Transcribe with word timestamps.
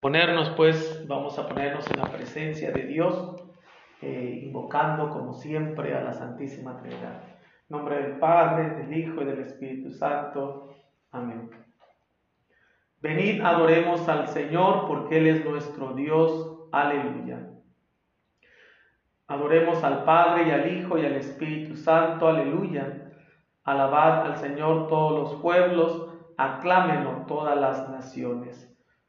Ponernos 0.00 0.50
pues, 0.50 1.08
vamos 1.08 1.36
a 1.40 1.48
ponernos 1.48 1.90
en 1.90 1.98
la 1.98 2.08
presencia 2.12 2.70
de 2.70 2.84
Dios, 2.84 3.34
eh, 4.00 4.42
invocando 4.44 5.10
como 5.10 5.32
siempre 5.32 5.92
a 5.92 6.04
la 6.04 6.12
Santísima 6.12 6.80
Trinidad. 6.80 7.20
Nombre 7.68 8.00
del 8.00 8.18
Padre, 8.18 8.76
del 8.76 8.96
Hijo 8.96 9.22
y 9.22 9.24
del 9.24 9.40
Espíritu 9.40 9.90
Santo. 9.90 10.72
Amén. 11.10 11.50
Venid, 13.00 13.40
adoremos 13.40 14.08
al 14.08 14.28
Señor, 14.28 14.86
porque 14.86 15.18
Él 15.18 15.26
es 15.26 15.44
nuestro 15.44 15.94
Dios. 15.94 16.68
Aleluya. 16.70 17.50
Adoremos 19.26 19.82
al 19.82 20.04
Padre 20.04 20.46
y 20.46 20.50
al 20.52 20.72
Hijo 20.72 20.96
y 20.96 21.06
al 21.06 21.16
Espíritu 21.16 21.74
Santo. 21.74 22.28
Aleluya. 22.28 23.10
Alabad 23.64 24.26
al 24.26 24.36
Señor 24.36 24.86
todos 24.86 25.32
los 25.32 25.42
pueblos, 25.42 26.08
aclámenlo 26.36 27.26
todas 27.26 27.58
las 27.58 27.88
naciones. 27.90 28.67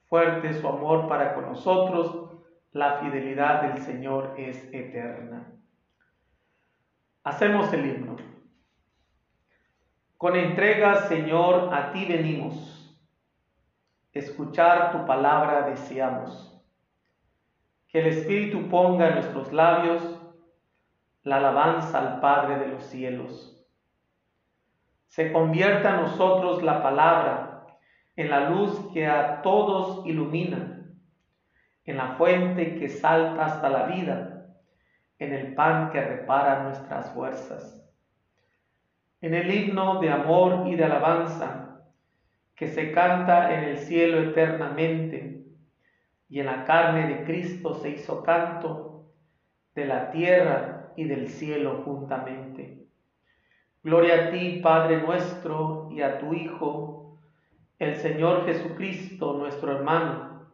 Fuerte 0.10 0.54
su 0.54 0.68
amor 0.68 1.08
para 1.08 1.36
con 1.36 1.46
nosotros, 1.46 2.32
la 2.72 2.96
fidelidad 2.96 3.62
del 3.62 3.78
Señor 3.84 4.34
es 4.38 4.58
eterna. 4.74 5.54
Hacemos 7.24 7.72
el 7.74 7.86
himno. 7.86 8.16
Con 10.18 10.36
entrega, 10.36 11.08
Señor, 11.08 11.72
a 11.72 11.92
ti 11.92 12.06
venimos. 12.06 13.00
Escuchar 14.12 14.92
tu 14.92 15.06
palabra 15.06 15.70
deseamos. 15.70 16.60
Que 17.88 18.00
el 18.00 18.08
Espíritu 18.08 18.68
ponga 18.68 19.10
en 19.10 19.14
nuestros 19.16 19.54
labios 19.54 20.20
la 21.22 21.38
alabanza 21.38 22.00
al 22.00 22.20
Padre 22.20 22.58
de 22.58 22.68
los 22.70 22.84
cielos. 22.84 23.64
Se 25.06 25.32
convierta 25.32 25.92
en 25.92 26.02
nosotros 26.02 26.64
la 26.64 26.82
palabra 26.82 27.49
en 28.16 28.30
la 28.30 28.50
luz 28.50 28.80
que 28.94 29.08
a 29.08 29.42
todos 29.42 30.06
ilumina, 30.06 30.86
en 31.86 31.98
la 31.98 32.16
fuente 32.16 32.76
que 32.76 32.90
salta 32.90 33.46
hasta 33.46 33.70
la 33.70 33.84
vida, 33.84 34.46
en 35.18 35.34
el 35.34 35.54
pan 35.54 35.90
que 35.90 36.02
repara 36.02 36.64
nuestras 36.64 37.12
fuerzas, 37.12 37.82
en 39.22 39.34
el 39.34 39.54
himno 39.54 40.00
de 40.00 40.10
amor 40.10 40.68
y 40.68 40.76
de 40.76 40.86
alabanza 40.86 41.82
que 42.56 42.68
se 42.68 42.92
canta 42.92 43.54
en 43.54 43.64
el 43.64 43.78
cielo 43.78 44.20
eternamente, 44.22 45.46
y 46.28 46.40
en 46.40 46.46
la 46.46 46.66
carne 46.66 47.08
de 47.08 47.24
Cristo 47.24 47.74
se 47.74 47.90
hizo 47.90 48.22
canto 48.22 49.06
de 49.74 49.86
la 49.86 50.12
tierra 50.12 50.92
y 50.96 51.06
del 51.06 51.30
cielo 51.30 51.82
juntamente. 51.84 52.86
Gloria 53.82 54.26
a 54.26 54.30
ti, 54.30 54.60
Padre 54.62 55.02
nuestro, 55.02 55.88
y 55.90 56.02
a 56.02 56.20
tu 56.20 56.34
Hijo, 56.34 56.89
el 57.80 57.96
Señor 57.96 58.46
Jesucristo, 58.46 59.34
nuestro 59.34 59.72
hermano, 59.72 60.52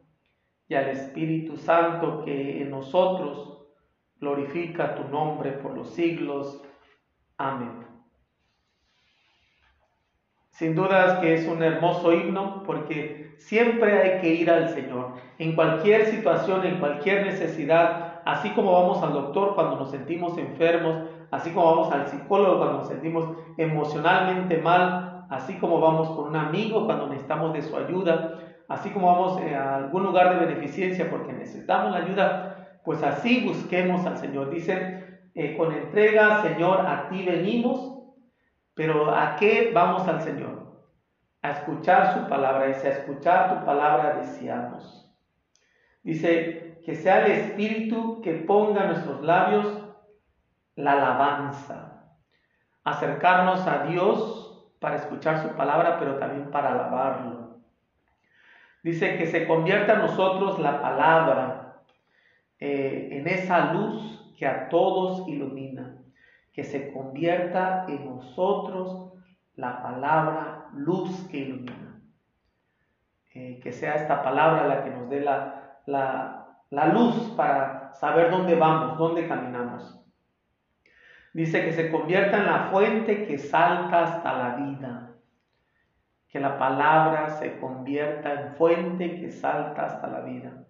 y 0.67 0.75
al 0.75 0.89
Espíritu 0.89 1.57
Santo 1.57 2.23
que 2.23 2.61
en 2.61 2.69
nosotros 2.69 3.67
glorifica 4.19 4.95
tu 4.95 5.03
nombre 5.09 5.51
por 5.51 5.75
los 5.75 5.89
siglos. 5.89 6.61
Amén. 7.37 7.85
Sin 10.51 10.73
dudas 10.73 11.19
que 11.19 11.33
es 11.33 11.47
un 11.47 11.61
hermoso 11.61 12.13
himno 12.13 12.63
porque 12.63 13.33
siempre 13.37 14.01
hay 14.01 14.21
que 14.21 14.33
ir 14.33 14.49
al 14.49 14.69
Señor. 14.69 15.15
En 15.37 15.53
cualquier 15.53 16.05
situación, 16.05 16.65
en 16.65 16.79
cualquier 16.79 17.25
necesidad, 17.25 18.21
así 18.25 18.51
como 18.51 18.71
vamos 18.71 19.03
al 19.03 19.13
doctor 19.13 19.53
cuando 19.53 19.75
nos 19.75 19.91
sentimos 19.91 20.37
enfermos, 20.37 21.09
así 21.31 21.51
como 21.51 21.65
vamos 21.65 21.91
al 21.91 22.07
psicólogo 22.07 22.57
cuando 22.57 22.77
nos 22.77 22.87
sentimos 22.87 23.37
emocionalmente 23.57 24.57
mal, 24.57 25.14
así 25.29 25.55
como 25.55 25.79
vamos 25.79 26.09
con 26.11 26.27
un 26.27 26.35
amigo 26.35 26.85
cuando 26.85 27.07
necesitamos 27.07 27.53
de 27.53 27.61
su 27.61 27.75
ayuda, 27.75 28.39
así 28.67 28.89
como 28.89 29.07
vamos 29.07 29.41
eh, 29.41 29.55
a 29.55 29.75
algún 29.75 30.03
lugar 30.03 30.31
de 30.31 30.45
beneficencia 30.45 31.09
porque 31.09 31.33
necesitamos 31.33 31.91
la 31.91 31.99
ayuda, 31.99 32.79
pues 32.83 33.03
así 33.03 33.45
busquemos 33.45 34.05
al 34.05 34.17
Señor. 34.17 34.49
Dice, 34.49 35.21
eh, 35.33 35.55
con 35.57 35.73
entrega, 35.73 36.41
Señor, 36.41 36.85
a 36.85 37.09
ti 37.09 37.23
venimos, 37.25 37.99
pero 38.73 39.13
¿a 39.13 39.35
qué 39.35 39.71
vamos 39.73 40.07
al 40.07 40.21
Señor? 40.21 40.65
A 41.41 41.51
escuchar 41.51 42.13
su 42.13 42.27
palabra, 42.27 42.67
dice, 42.67 42.87
a 42.87 42.91
escuchar 42.91 43.59
tu 43.59 43.65
palabra 43.65 44.17
deseamos. 44.19 45.01
Dice, 46.03 46.65
que 46.85 46.95
sea 46.95 47.25
el 47.25 47.31
Espíritu 47.31 48.21
que 48.21 48.33
ponga 48.33 48.83
en 48.83 48.89
nuestros 48.89 49.21
labios 49.23 49.81
la 50.75 50.91
alabanza, 50.91 52.11
acercarnos 52.83 53.65
a 53.65 53.85
Dios 53.85 54.44
para 54.79 54.97
escuchar 54.97 55.41
su 55.41 55.55
palabra, 55.55 55.97
pero 55.99 56.17
también 56.17 56.51
para 56.51 56.71
alabarlo. 56.71 57.59
Dice 58.83 59.17
que 59.17 59.25
se 59.25 59.47
convierta 59.47 59.93
en 59.93 59.99
nosotros 59.99 60.59
la 60.59 60.81
palabra 60.81 61.81
eh, 62.59 63.09
en 63.11 63.27
esa 63.27 63.73
luz 63.73 64.33
que 64.37 64.45
a 64.45 64.69
todos 64.69 65.27
ilumina, 65.27 65.97
que 66.53 66.63
se 66.63 66.93
convierta 66.93 67.85
en 67.87 68.05
nosotros 68.05 69.13
la 69.55 69.81
palabra 69.81 70.69
luz 70.73 71.27
que 71.29 71.37
ilumina. 71.37 71.99
Eh, 73.33 73.59
que 73.61 73.73
sea 73.73 73.95
esta 73.95 74.23
palabra 74.23 74.67
la 74.67 74.83
que 74.83 74.91
nos 74.91 75.09
dé 75.09 75.19
la, 75.19 75.81
la 75.85 76.87
luz 76.87 77.33
para 77.35 77.93
saber 77.95 78.31
dónde 78.31 78.55
vamos, 78.55 78.97
dónde 78.97 79.27
caminamos. 79.27 80.04
Dice 81.35 81.65
que 81.65 81.73
se 81.73 81.91
convierta 81.91 82.37
en 82.37 82.45
la 82.45 82.69
fuente 82.71 83.25
que 83.25 83.37
salta 83.37 84.03
hasta 84.03 84.37
la 84.37 84.55
vida. 84.55 85.15
Que 86.29 86.39
la 86.39 86.57
palabra 86.57 87.29
se 87.29 87.57
convierta 87.57 88.31
en 88.31 88.55
fuente 88.55 89.19
que 89.19 89.29
salta 89.29 89.85
hasta 89.85 90.07
la 90.07 90.21
vida. 90.21 90.65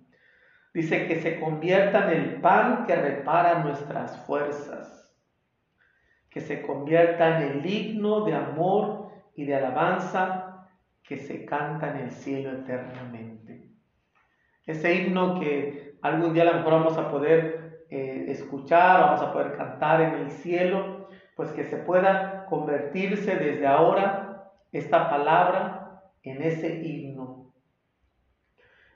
Dice 0.74 1.06
que 1.06 1.22
se 1.22 1.40
convierta 1.40 2.12
en 2.12 2.20
el 2.20 2.42
pan 2.42 2.84
que 2.88 2.96
repara 2.96 3.60
nuestras 3.60 4.18
fuerzas. 4.26 5.16
Que 6.32 6.42
se 6.42 6.64
convierta 6.64 7.38
en 7.38 7.60
el 7.60 7.66
himno 7.68 8.26
de 8.26 8.34
amor 8.34 9.12
y 9.36 9.46
de 9.46 9.54
alabanza 9.54 10.68
que 11.04 11.18
se 11.18 11.46
canta 11.46 11.92
en 11.92 11.98
el 12.06 12.12
cielo 12.12 12.52
eternamente. 12.54 13.70
Ese 14.66 14.96
himno 14.96 15.40
que 15.40 16.00
algún 16.02 16.34
día 16.34 16.42
a 16.42 16.46
lo 16.48 16.54
mejor 16.56 16.74
vamos 16.74 16.98
a 16.98 17.12
poder 17.12 17.65
eh, 17.90 18.26
escuchar, 18.30 19.02
vamos 19.02 19.22
a 19.22 19.34
poder 19.34 19.56
cantar 19.58 20.02
en 20.02 20.16
el 20.16 20.32
cielo, 20.32 21.10
pues 21.36 21.52
que 21.52 21.66
se 21.66 21.78
pueda 21.78 22.46
convertirse 22.46 23.36
desde 23.36 23.68
ahora 23.68 24.52
esta 24.72 25.10
palabra 25.10 26.02
en 26.24 26.42
ese 26.42 26.82
himno. 26.84 27.52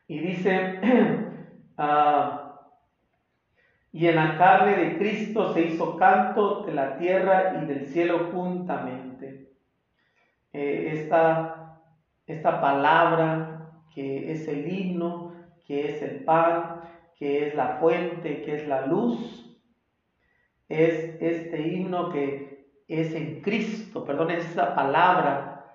Y 0.07 0.19
dice, 0.19 0.79
ah, 1.77 2.50
y 3.91 4.07
en 4.07 4.16
la 4.16 4.38
carne 4.38 4.75
de 4.75 4.97
Cristo 4.97 5.53
se 5.53 5.61
hizo 5.61 5.97
canto 5.97 6.63
de 6.63 6.73
la 6.73 6.97
tierra 6.97 7.61
y 7.61 7.66
del 7.66 7.88
cielo 7.88 8.29
juntamente. 8.31 9.50
Eh, 10.53 10.91
esta, 10.94 11.79
esta 12.25 12.61
palabra 12.61 13.71
que 13.94 14.31
es 14.31 14.47
el 14.47 14.67
himno, 14.67 15.33
que 15.66 15.89
es 15.89 16.01
el 16.01 16.23
pan, 16.23 16.81
que 17.19 17.47
es 17.47 17.56
la 17.56 17.78
fuente, 17.80 18.41
que 18.41 18.56
es 18.56 18.68
la 18.68 18.85
luz, 18.85 19.46
es 20.69 21.22
este 21.22 21.68
himno 21.68 22.09
que 22.09 22.69
es 22.88 23.13
en 23.13 23.41
Cristo, 23.41 24.06
perdón, 24.06 24.31
esa 24.31 24.74
palabra 24.74 25.66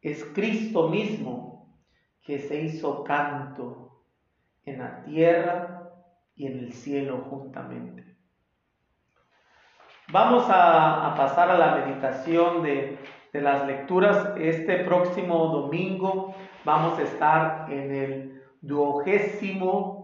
es 0.00 0.24
Cristo 0.34 0.88
mismo 0.88 1.78
que 2.22 2.38
se 2.38 2.62
hizo 2.62 3.04
canto 3.04 4.02
en 4.64 4.78
la 4.78 5.04
tierra 5.04 5.92
y 6.34 6.46
en 6.46 6.58
el 6.58 6.72
cielo 6.72 7.26
juntamente. 7.28 8.16
Vamos 10.10 10.46
a, 10.48 11.14
pasar 11.16 11.50
a 11.50 11.58
la 11.58 11.76
meditación 11.76 12.62
de, 12.62 12.98
de 13.32 13.40
las 13.40 13.66
lecturas. 13.66 14.32
Este 14.38 14.84
próximo 14.84 15.46
domingo 15.48 16.34
vamos 16.64 16.98
a 16.98 17.02
estar 17.02 17.72
en 17.72 17.94
el 17.94 18.42
duogésimo 18.60 20.03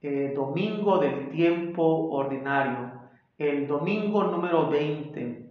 eh, 0.00 0.32
domingo 0.34 0.98
del 0.98 1.30
tiempo 1.30 2.10
ordinario, 2.10 2.92
el 3.36 3.66
domingo 3.66 4.24
número 4.24 4.68
20. 4.68 5.50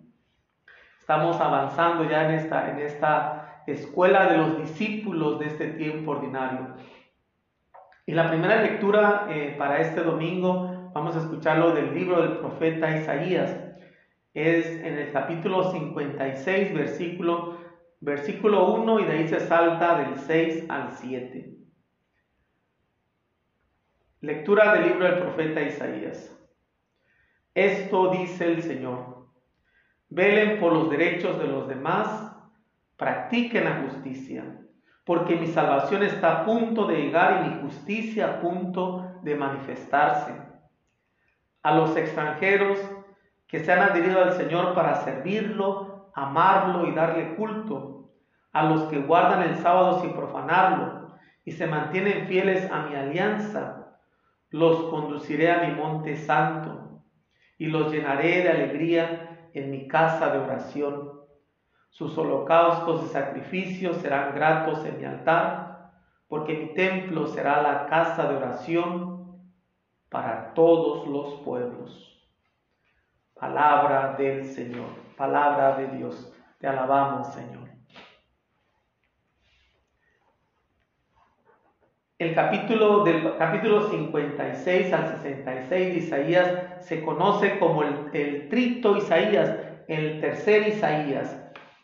Estamos 0.99 1.39
avanzando 1.41 2.09
ya 2.09 2.29
en 2.29 2.35
esta, 2.35 2.71
en 2.71 2.79
esta 2.79 3.63
escuela 3.67 4.27
de 4.27 4.37
los 4.37 4.57
discípulos 4.59 5.39
de 5.39 5.47
este 5.47 5.67
tiempo 5.73 6.11
ordinario. 6.11 6.75
Y 8.05 8.13
la 8.13 8.29
primera 8.29 8.61
lectura 8.61 9.27
eh, 9.29 9.53
para 9.57 9.81
este 9.81 10.01
domingo, 10.01 10.91
vamos 10.93 11.17
a 11.17 11.19
escucharlo 11.19 11.73
del 11.73 11.93
libro 11.93 12.21
del 12.21 12.37
profeta 12.37 12.97
Isaías. 12.97 13.53
Es 14.33 14.65
en 14.65 14.97
el 14.97 15.11
capítulo 15.11 15.71
56, 15.71 16.73
versículo, 16.73 17.57
versículo 17.99 18.73
1, 18.75 18.99
y 19.01 19.03
de 19.05 19.11
ahí 19.11 19.27
se 19.27 19.41
salta 19.41 19.97
del 19.97 20.15
6 20.15 20.65
al 20.69 20.91
7. 20.93 21.56
Lectura 24.21 24.73
del 24.73 24.87
libro 24.87 25.05
del 25.05 25.19
profeta 25.19 25.61
Isaías. 25.61 26.35
Esto 27.53 28.09
dice 28.09 28.51
el 28.51 28.63
Señor. 28.63 29.27
Velen 30.09 30.59
por 30.59 30.73
los 30.73 30.89
derechos 30.89 31.37
de 31.37 31.45
los 31.45 31.67
demás, 31.67 32.35
practiquen 32.95 33.65
la 33.65 33.83
justicia, 33.83 34.43
porque 35.05 35.35
mi 35.35 35.45
salvación 35.45 36.01
está 36.01 36.31
a 36.31 36.45
punto 36.45 36.87
de 36.87 36.95
llegar 36.95 37.45
y 37.45 37.49
mi 37.49 37.61
justicia 37.61 38.25
a 38.27 38.41
punto 38.41 39.19
de 39.21 39.35
manifestarse. 39.35 40.33
A 41.61 41.75
los 41.75 41.95
extranjeros 41.95 42.79
que 43.45 43.63
se 43.63 43.71
han 43.71 43.81
adherido 43.81 44.23
al 44.23 44.33
Señor 44.33 44.73
para 44.73 44.95
servirlo, 45.03 46.09
amarlo 46.15 46.87
y 46.87 46.95
darle 46.95 47.35
culto, 47.35 48.09
a 48.51 48.63
los 48.63 48.85
que 48.85 48.97
guardan 48.97 49.43
el 49.43 49.57
sábado 49.57 50.01
sin 50.01 50.13
profanarlo 50.13 51.15
y 51.45 51.51
se 51.51 51.67
mantienen 51.67 52.25
fieles 52.27 52.67
a 52.71 52.87
mi 52.87 52.95
alianza, 52.95 53.86
los 54.49 54.89
conduciré 54.89 55.51
a 55.51 55.67
mi 55.67 55.75
monte 55.75 56.15
santo 56.15 57.01
y 57.57 57.67
los 57.67 57.91
llenaré 57.91 58.43
de 58.43 58.49
alegría 58.49 59.49
en 59.53 59.71
mi 59.71 59.87
casa 59.87 60.29
de 60.29 60.39
oración. 60.39 61.21
Sus 61.89 62.17
holocaustos 62.17 63.03
y 63.05 63.07
sacrificios 63.07 63.97
serán 63.97 64.35
gratos 64.35 64.85
en 64.85 64.97
mi 64.97 65.05
altar, 65.05 65.91
porque 66.27 66.53
mi 66.53 66.73
templo 66.73 67.27
será 67.27 67.61
la 67.61 67.85
casa 67.87 68.27
de 68.29 68.35
oración 68.35 69.41
para 70.09 70.53
todos 70.53 71.07
los 71.07 71.41
pueblos. 71.41 72.13
Palabra 73.33 74.15
del 74.17 74.45
Señor, 74.45 74.89
palabra 75.15 75.77
de 75.77 75.87
Dios. 75.97 76.33
Te 76.59 76.67
alabamos, 76.67 77.33
Señor. 77.33 77.66
El 82.19 82.33
capítulo 82.33 83.03
del 83.03 83.37
capítulo 83.37 83.91
56 83.91 84.91
al 84.91 85.07
66 85.21 85.69
de 85.69 85.99
Isaías 85.99 86.63
se 86.79 87.03
conoce 87.03 87.59
como 87.59 87.83
el, 87.83 88.49
trito 88.49 88.97
Isaías, 88.97 89.55
el 89.87 90.19
tercer 90.19 90.67
Isaías. 90.67 91.39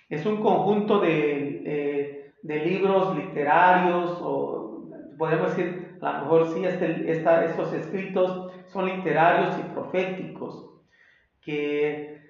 Es 0.10 0.26
un 0.26 0.42
conjunto 0.42 1.02
de, 1.02 2.34
libros 2.42 3.16
literarios, 3.16 4.18
o 4.24 4.90
podemos 5.20 5.56
decir, 5.56 6.00
a 6.02 6.14
lo 6.14 6.20
mejor 6.22 6.52
sí, 6.52 6.66
este, 6.66 7.12
estos 7.12 7.72
escritos 7.72 8.52
son 8.70 8.88
literarios 8.88 9.56
y 9.60 9.72
proféticos 9.72 10.68
que 11.42 12.24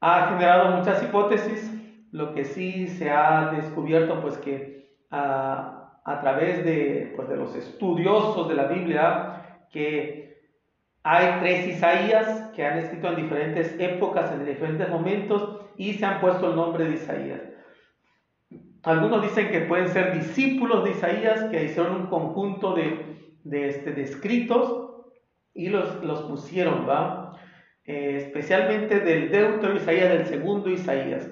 ha 0.00 0.30
generado 0.30 0.78
muchas 0.78 1.00
hipótesis, 1.00 1.72
lo 2.10 2.34
que 2.34 2.44
sí 2.44 2.88
se 2.88 3.08
ha 3.08 3.52
descubierto 3.52 4.20
pues 4.20 4.36
que 4.38 4.96
a, 5.12 5.75
a 6.06 6.20
través 6.20 6.64
de, 6.64 7.12
pues, 7.16 7.28
de 7.28 7.36
los 7.36 7.54
estudiosos 7.56 8.48
de 8.48 8.54
la 8.54 8.68
Biblia, 8.68 9.66
que 9.72 10.38
hay 11.02 11.40
tres 11.40 11.66
Isaías 11.66 12.52
que 12.54 12.64
han 12.64 12.78
escrito 12.78 13.08
en 13.08 13.16
diferentes 13.16 13.74
épocas, 13.80 14.30
en 14.30 14.46
diferentes 14.46 14.88
momentos, 14.88 15.60
y 15.76 15.94
se 15.94 16.06
han 16.06 16.20
puesto 16.20 16.50
el 16.50 16.56
nombre 16.56 16.84
de 16.84 16.94
Isaías. 16.94 17.40
Algunos 18.84 19.20
dicen 19.20 19.50
que 19.50 19.62
pueden 19.62 19.88
ser 19.88 20.14
discípulos 20.14 20.84
de 20.84 20.92
Isaías 20.92 21.42
que 21.50 21.64
hicieron 21.64 22.02
un 22.02 22.06
conjunto 22.06 22.74
de, 22.74 23.34
de, 23.42 23.68
este, 23.68 23.90
de 23.90 24.02
escritos 24.02 24.92
y 25.54 25.70
los, 25.70 26.04
los 26.04 26.22
pusieron, 26.22 26.88
¿va? 26.88 27.36
Eh, 27.84 28.18
especialmente 28.18 29.00
del 29.00 29.32
Deutero 29.32 29.74
Isaías, 29.74 30.10
del 30.10 30.26
segundo 30.26 30.70
Isaías, 30.70 31.28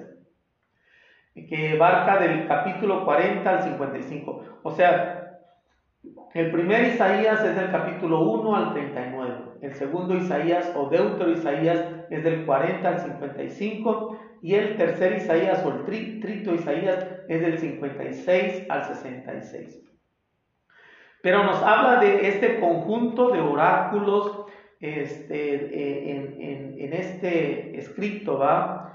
que 1.35 1.73
abarca 1.73 2.17
del 2.19 2.47
capítulo 2.47 3.03
40 3.03 3.49
al 3.49 3.63
55. 3.63 4.59
O 4.63 4.71
sea, 4.71 5.41
el 6.33 6.51
primer 6.51 6.87
Isaías 6.93 7.43
es 7.43 7.55
del 7.55 7.71
capítulo 7.71 8.21
1 8.21 8.55
al 8.55 8.73
39. 8.73 9.33
El 9.61 9.73
segundo 9.75 10.15
Isaías 10.15 10.71
o 10.75 10.89
Deutero 10.89 11.31
Isaías 11.31 11.85
es 12.09 12.23
del 12.23 12.45
40 12.45 12.87
al 12.87 12.99
55. 12.99 14.19
Y 14.41 14.55
el 14.55 14.77
tercer 14.77 15.17
Isaías 15.17 15.65
o 15.65 15.71
el 15.71 15.85
trito 16.19 16.53
Isaías 16.53 17.05
es 17.27 17.41
del 17.41 17.57
56 17.57 18.67
al 18.69 18.85
66. 18.85 19.81
Pero 21.21 21.43
nos 21.43 21.61
habla 21.63 21.99
de 21.99 22.27
este 22.27 22.59
conjunto 22.59 23.31
de 23.31 23.41
oráculos 23.41 24.45
este, 24.79 25.55
eh, 25.55 26.75
en, 26.77 26.93
este 26.93 27.77
escrito, 27.79 28.37
¿va? 28.37 28.94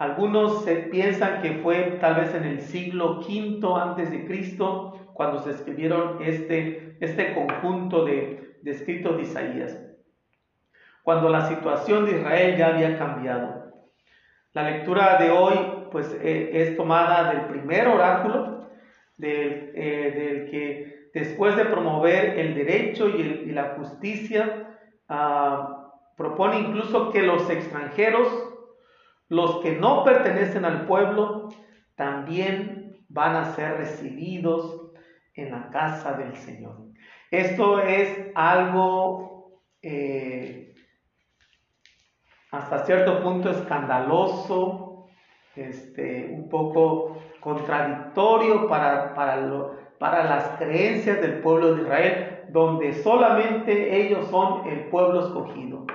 Algunos 0.00 0.64
se 0.64 0.74
piensan 0.76 1.42
que 1.42 1.60
fue 1.62 1.98
tal 2.00 2.16
vez 2.16 2.34
en 2.34 2.44
el 2.44 2.60
siglo 2.60 3.20
V 3.20 3.60
antes 3.80 4.10
de 4.10 4.26
Cristo 4.26 5.12
cuando 5.14 5.38
se 5.38 5.50
escribieron 5.50 6.18
este, 6.20 6.96
este 7.00 7.34
conjunto 7.34 8.04
de, 8.04 8.58
escritos 8.64 9.16
de 9.16 9.22
Isaías, 9.22 9.78
cuando 11.04 11.28
la 11.28 11.46
situación 11.46 12.06
de 12.06 12.18
Israel 12.18 12.56
ya 12.56 12.66
había 12.68 12.98
cambiado. 12.98 13.72
La 14.52 14.68
lectura 14.68 15.18
de 15.18 15.30
hoy 15.30 15.54
pues 15.92 16.12
eh, 16.20 16.50
es 16.52 16.76
tomada 16.76 17.32
del 17.32 17.42
primer 17.46 17.86
oráculo, 17.86 18.68
del, 19.16 19.70
eh, 19.74 20.12
del, 20.16 20.50
que 20.50 21.10
después 21.14 21.56
de 21.56 21.66
promover 21.66 22.38
el 22.38 22.54
derecho 22.54 23.08
y, 23.08 23.20
y 23.20 23.52
la 23.52 23.74
justicia, 23.76 24.66
Ah, 25.12 25.92
propone 26.16 26.60
incluso 26.60 27.10
que 27.10 27.22
los 27.22 27.50
extranjeros, 27.50 28.28
los 29.30 29.60
que 29.60 29.76
no 29.76 30.04
pertenecen 30.04 30.64
al 30.64 30.86
pueblo, 30.86 31.48
también 31.94 33.04
van 33.08 33.36
a 33.36 33.54
ser 33.54 33.78
recibidos 33.78 34.92
en 35.34 35.52
la 35.52 35.70
casa 35.70 36.14
del 36.14 36.36
Señor. 36.36 36.76
Esto 37.30 37.80
es 37.80 38.32
algo 38.34 39.60
eh, 39.82 40.74
hasta 42.50 42.84
cierto 42.84 43.22
punto 43.22 43.50
escandaloso, 43.50 45.06
este, 45.54 46.28
un 46.32 46.48
poco 46.48 47.16
contradictorio 47.38 48.68
para, 48.68 49.14
para, 49.14 49.38
para 50.00 50.24
las 50.24 50.58
creencias 50.58 51.20
del 51.20 51.40
pueblo 51.40 51.74
de 51.74 51.82
Israel, 51.82 52.40
donde 52.48 52.94
solamente 52.94 53.96
ellos 53.96 54.26
son 54.26 54.66
el 54.66 54.86
pueblo 54.86 55.20
escogido, 55.26 55.86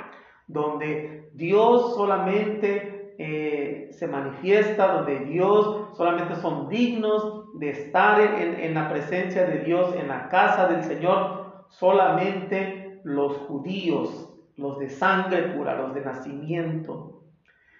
donde 0.47 1.29
Dios 1.33 1.95
solamente 1.95 2.94
eh, 3.17 3.89
se 3.91 4.07
manifiesta, 4.07 4.93
donde 4.93 5.19
Dios 5.19 5.95
solamente 5.95 6.35
son 6.35 6.67
dignos 6.69 7.45
de 7.59 7.69
estar 7.69 8.19
en, 8.19 8.59
en 8.59 8.73
la 8.73 8.89
presencia 8.89 9.45
de 9.45 9.59
Dios, 9.59 9.95
en 9.95 10.07
la 10.07 10.27
casa 10.29 10.67
del 10.67 10.83
Señor, 10.83 11.65
solamente 11.69 13.01
los 13.03 13.37
judíos, 13.37 14.33
los 14.57 14.79
de 14.79 14.89
sangre 14.89 15.43
pura, 15.49 15.75
los 15.75 15.93
de 15.93 16.01
nacimiento. 16.01 17.23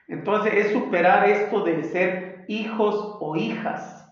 Entonces 0.08 0.54
es 0.54 0.72
superar 0.72 1.28
esto 1.28 1.64
de 1.64 1.84
ser 1.84 2.46
hijos 2.48 3.18
o 3.20 3.36
hijas, 3.36 4.08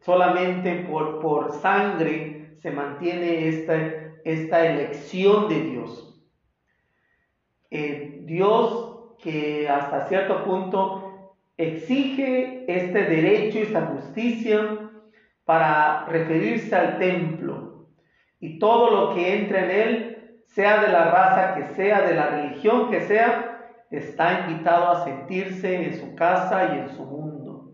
solamente 0.00 0.86
por, 0.90 1.20
por 1.20 1.52
sangre 1.52 2.56
se 2.60 2.70
mantiene 2.70 3.48
esta, 3.48 3.76
esta 4.24 4.66
elección 4.66 5.48
de 5.48 5.60
Dios. 5.60 6.22
Eh, 7.70 8.20
Dios 8.24 8.93
que 9.24 9.68
hasta 9.68 10.06
cierto 10.06 10.44
punto 10.44 11.32
exige 11.56 12.64
este 12.68 13.04
derecho 13.04 13.58
y 13.58 13.62
esta 13.62 13.86
justicia 13.86 14.90
para 15.44 16.04
referirse 16.06 16.76
al 16.76 16.98
templo 16.98 17.86
y 18.38 18.58
todo 18.58 18.90
lo 18.90 19.14
que 19.14 19.38
entre 19.38 19.64
en 19.64 19.70
él, 19.70 20.40
sea 20.44 20.82
de 20.82 20.92
la 20.92 21.10
raza 21.10 21.54
que 21.54 21.74
sea, 21.74 22.02
de 22.02 22.14
la 22.14 22.26
religión 22.26 22.90
que 22.90 23.00
sea, 23.00 23.84
está 23.90 24.46
invitado 24.46 24.90
a 24.90 25.04
sentirse 25.04 25.86
en 25.86 25.94
su 25.94 26.14
casa 26.14 26.74
y 26.74 26.78
en 26.80 26.88
su 26.90 27.04
mundo. 27.04 27.72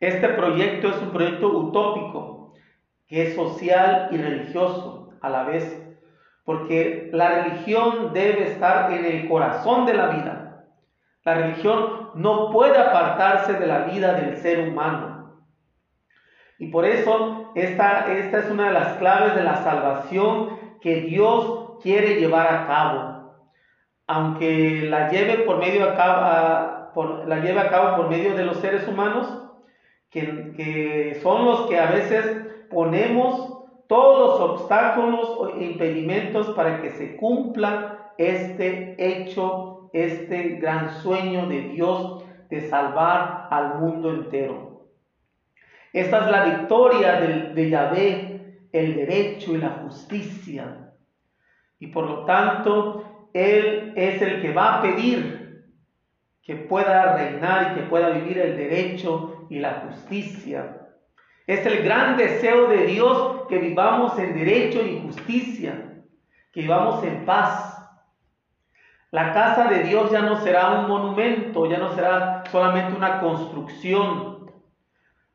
Este 0.00 0.28
proyecto 0.28 0.88
es 0.88 1.02
un 1.02 1.10
proyecto 1.10 1.48
utópico, 1.48 2.52
que 3.06 3.28
es 3.28 3.34
social 3.34 4.08
y 4.10 4.18
religioso 4.18 5.14
a 5.22 5.30
la 5.30 5.44
vez, 5.44 5.87
porque 6.48 7.10
la 7.12 7.42
religión 7.42 8.14
debe 8.14 8.44
estar 8.52 8.90
en 8.90 9.04
el 9.04 9.28
corazón 9.28 9.84
de 9.84 9.92
la 9.92 10.06
vida. 10.06 10.64
La 11.22 11.34
religión 11.34 12.08
no 12.14 12.50
puede 12.50 12.78
apartarse 12.78 13.52
de 13.52 13.66
la 13.66 13.80
vida 13.80 14.14
del 14.14 14.34
ser 14.38 14.66
humano. 14.66 15.42
Y 16.58 16.68
por 16.68 16.86
eso 16.86 17.52
esta, 17.54 18.10
esta 18.10 18.38
es 18.38 18.50
una 18.50 18.68
de 18.68 18.72
las 18.72 18.94
claves 18.94 19.34
de 19.34 19.44
la 19.44 19.56
salvación 19.56 20.58
que 20.80 21.02
Dios 21.02 21.76
quiere 21.82 22.18
llevar 22.18 22.46
a 22.46 22.66
cabo. 22.66 23.34
Aunque 24.06 24.86
la 24.88 25.10
lleve 25.10 25.44
por 25.44 25.58
medio 25.58 25.84
a 25.84 25.96
cabo, 25.96 26.92
por, 26.94 27.28
la 27.28 27.40
lleve 27.40 27.60
a 27.60 27.68
cabo 27.68 27.94
por 27.94 28.08
medio 28.08 28.34
de 28.34 28.46
los 28.46 28.56
seres 28.56 28.88
humanos, 28.88 29.30
que, 30.08 30.54
que 30.56 31.20
son 31.22 31.44
los 31.44 31.66
que 31.66 31.78
a 31.78 31.90
veces 31.90 32.24
ponemos 32.70 33.57
todos 33.88 34.40
los 34.40 34.50
obstáculos 34.50 35.54
e 35.58 35.64
impedimentos 35.64 36.50
para 36.50 36.80
que 36.82 36.90
se 36.90 37.16
cumpla 37.16 38.12
este 38.18 38.94
hecho, 38.98 39.90
este 39.94 40.56
gran 40.60 40.90
sueño 41.02 41.46
de 41.46 41.62
Dios 41.70 42.22
de 42.50 42.68
salvar 42.68 43.48
al 43.50 43.80
mundo 43.80 44.10
entero. 44.10 44.86
Esta 45.92 46.24
es 46.24 46.30
la 46.30 46.44
victoria 46.44 47.18
de, 47.20 47.54
de 47.54 47.70
Yahvé, 47.70 48.58
el 48.72 48.94
derecho 48.94 49.54
y 49.54 49.58
la 49.58 49.70
justicia. 49.70 50.92
Y 51.78 51.86
por 51.86 52.04
lo 52.04 52.24
tanto, 52.26 53.30
Él 53.32 53.94
es 53.96 54.20
el 54.20 54.42
que 54.42 54.52
va 54.52 54.78
a 54.78 54.82
pedir 54.82 55.64
que 56.42 56.56
pueda 56.56 57.16
reinar 57.16 57.72
y 57.72 57.80
que 57.80 57.86
pueda 57.86 58.10
vivir 58.10 58.38
el 58.38 58.56
derecho 58.56 59.46
y 59.48 59.58
la 59.60 59.86
justicia 59.86 60.87
Es 61.48 61.64
el 61.64 61.82
gran 61.82 62.18
deseo 62.18 62.66
de 62.66 62.84
Dios 62.84 63.46
que 63.48 63.56
vivamos 63.56 64.18
en 64.18 64.34
derecho 64.34 64.82
y 64.82 65.00
justicia, 65.00 65.94
que 66.52 66.60
vivamos 66.60 67.02
en 67.02 67.24
paz. 67.24 67.74
La 69.10 69.32
casa 69.32 69.64
de 69.64 69.84
Dios 69.84 70.10
ya 70.10 70.20
no 70.20 70.36
será 70.42 70.80
un 70.80 70.88
monumento, 70.88 71.64
ya 71.64 71.78
no 71.78 71.94
será 71.94 72.44
solamente 72.50 72.94
una 72.94 73.20
construcción, 73.20 74.52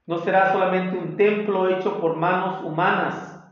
no 0.06 0.20
será 0.20 0.54
solamente 0.54 0.96
un 0.96 1.18
templo 1.18 1.68
hecho 1.68 2.00
por 2.00 2.16
manos 2.16 2.64
humanas, 2.64 3.44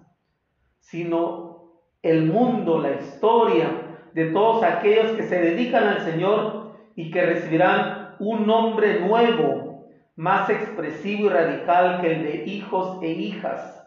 sino 0.81 1.71
el 2.03 2.27
mundo, 2.27 2.77
la 2.77 2.91
historia 2.91 3.97
de 4.13 4.25
todos 4.25 4.61
aquellos 4.61 5.13
que 5.13 5.23
se 5.23 5.41
dedican 5.41 5.87
al 5.87 6.01
Señor 6.01 6.75
y 6.95 7.09
que 7.09 7.25
recibirán 7.25 8.17
un 8.19 8.45
nombre 8.45 8.99
nuevo, 8.99 9.70
más 10.15 10.49
expresivo 10.49 11.27
y 11.27 11.29
radical 11.29 12.01
que 12.01 12.13
el 12.13 12.23
de 12.23 12.43
hijos 12.45 13.01
e 13.01 13.09
hijas. 13.09 13.77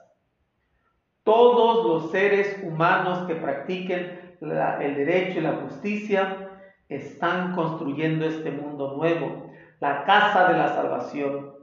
Todos 1.23 1.87
los 1.87 2.11
seres 2.11 2.61
humanos 2.63 3.27
que 3.27 3.35
practiquen 3.35 4.37
el 4.41 4.95
derecho 4.95 5.39
y 5.39 5.43
la 5.43 5.57
justicia, 5.57 6.51
están 6.89 7.55
construyendo 7.55 8.27
este 8.27 8.51
mundo 8.51 8.95
nuevo, 8.97 9.51
la 9.81 10.05
casa 10.05 10.49
de 10.49 10.59
la 10.59 10.69
salvación. 10.69 11.55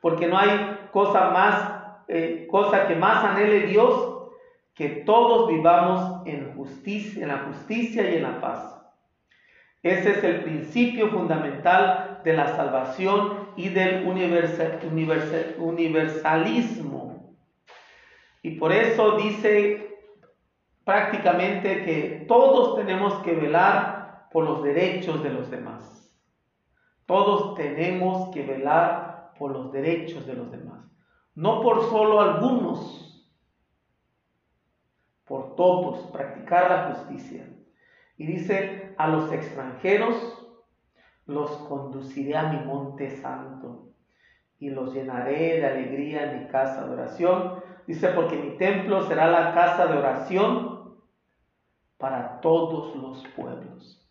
Porque 0.00 0.28
no 0.28 0.38
hay 0.38 0.78
cosa 0.92 1.30
más, 1.30 2.04
eh, 2.08 2.46
cosa 2.50 2.86
que 2.86 2.94
más 2.94 3.24
anhele 3.24 3.66
Dios 3.66 4.14
que 4.74 4.88
todos 4.88 5.48
vivamos 5.48 6.22
en 6.24 6.54
justicia, 6.54 7.22
en 7.22 7.28
la 7.28 7.38
justicia 7.38 8.08
y 8.08 8.16
en 8.16 8.22
la 8.22 8.40
paz. 8.40 8.80
Ese 9.82 10.10
es 10.10 10.24
el 10.24 10.42
principio 10.44 11.08
fundamental 11.08 12.20
de 12.24 12.32
la 12.34 12.48
salvación 12.54 13.47
y 13.58 13.68
del 13.70 14.06
universalismo. 15.58 17.36
Y 18.40 18.52
por 18.52 18.70
eso 18.70 19.16
dice 19.16 19.98
prácticamente 20.84 21.82
que 21.84 22.24
todos 22.28 22.76
tenemos 22.76 23.14
que 23.24 23.34
velar 23.34 24.28
por 24.30 24.44
los 24.44 24.62
derechos 24.62 25.24
de 25.24 25.30
los 25.30 25.50
demás. 25.50 26.16
Todos 27.04 27.56
tenemos 27.56 28.32
que 28.32 28.44
velar 28.44 29.32
por 29.36 29.50
los 29.50 29.72
derechos 29.72 30.24
de 30.24 30.34
los 30.34 30.52
demás. 30.52 30.88
No 31.34 31.60
por 31.60 31.90
solo 31.90 32.20
algunos, 32.20 33.28
por 35.24 35.56
todos, 35.56 36.12
practicar 36.12 36.70
la 36.70 36.94
justicia. 36.94 37.52
Y 38.16 38.24
dice, 38.24 38.94
a 38.98 39.08
los 39.08 39.32
extranjeros 39.32 40.37
los 41.28 41.50
conduciré 41.68 42.36
a 42.36 42.44
mi 42.44 42.64
monte 42.64 43.10
santo 43.10 43.92
y 44.58 44.70
los 44.70 44.94
llenaré 44.94 45.60
de 45.60 45.66
alegría 45.66 46.32
en 46.32 46.42
mi 46.42 46.48
casa 46.48 46.84
de 46.84 46.94
oración. 46.94 47.62
Dice, 47.86 48.08
porque 48.08 48.36
mi 48.36 48.56
templo 48.56 49.02
será 49.02 49.30
la 49.30 49.54
casa 49.54 49.86
de 49.86 49.98
oración 49.98 50.96
para 51.98 52.40
todos 52.40 52.96
los 52.96 53.22
pueblos. 53.36 54.06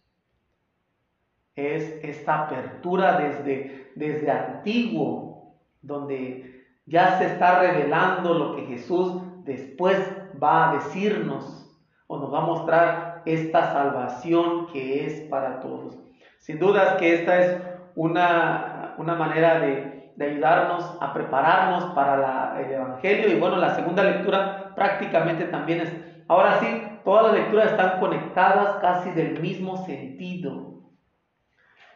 Es 1.56 2.00
esta 2.04 2.46
apertura 2.46 3.20
desde, 3.20 3.92
desde 3.96 4.30
antiguo, 4.30 5.56
donde 5.82 6.66
ya 6.86 7.18
se 7.18 7.26
está 7.26 7.60
revelando 7.60 8.36
lo 8.36 8.56
que 8.56 8.66
Jesús 8.68 9.22
después 9.44 9.98
va 10.42 10.70
a 10.70 10.74
decirnos 10.76 11.76
o 12.06 12.20
nos 12.20 12.32
va 12.32 12.44
a 12.44 12.46
mostrar 12.46 13.24
esta 13.26 13.74
salvación 13.74 14.68
que 14.68 15.06
es 15.06 15.22
para 15.30 15.60
todos. 15.60 16.07
Sin 16.48 16.60
dudas 16.60 16.96
que 16.98 17.14
esta 17.14 17.40
es 17.40 17.62
una, 17.96 18.96
una 18.98 19.16
manera 19.16 19.60
de, 19.60 20.14
de, 20.16 20.26
ayudarnos 20.26 20.98
a 21.02 21.14
prepararnos 21.14 21.94
para 21.94 22.60
el 22.62 22.72
Evangelio. 22.72 23.28
Y 23.28 23.40
bueno, 23.40 23.58
la 23.58 23.76
segunda 23.76 24.04
lectura 24.04 24.74
prácticamente 24.74 25.46
también 25.46 25.82
es, 25.82 25.94
ahora 26.28 26.60
sí, 26.60 26.88
Todas 27.08 27.28
las 27.28 27.36
lecturas 27.36 27.72
están 27.72 28.02
conectadas 28.02 28.82
casi 28.82 29.12
del 29.12 29.40
mismo 29.40 29.78
sentido. 29.86 30.92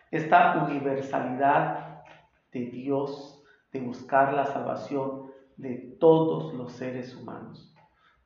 Esta 0.09 0.63
universalidad 0.69 2.03
de 2.53 2.61
Dios 2.67 3.43
de 3.73 3.81
buscar 3.81 4.33
la 4.33 4.45
salvación 4.45 5.29
de 5.57 5.97
todos 5.99 6.53
los 6.53 6.71
seres 6.71 7.13
humanos. 7.13 7.75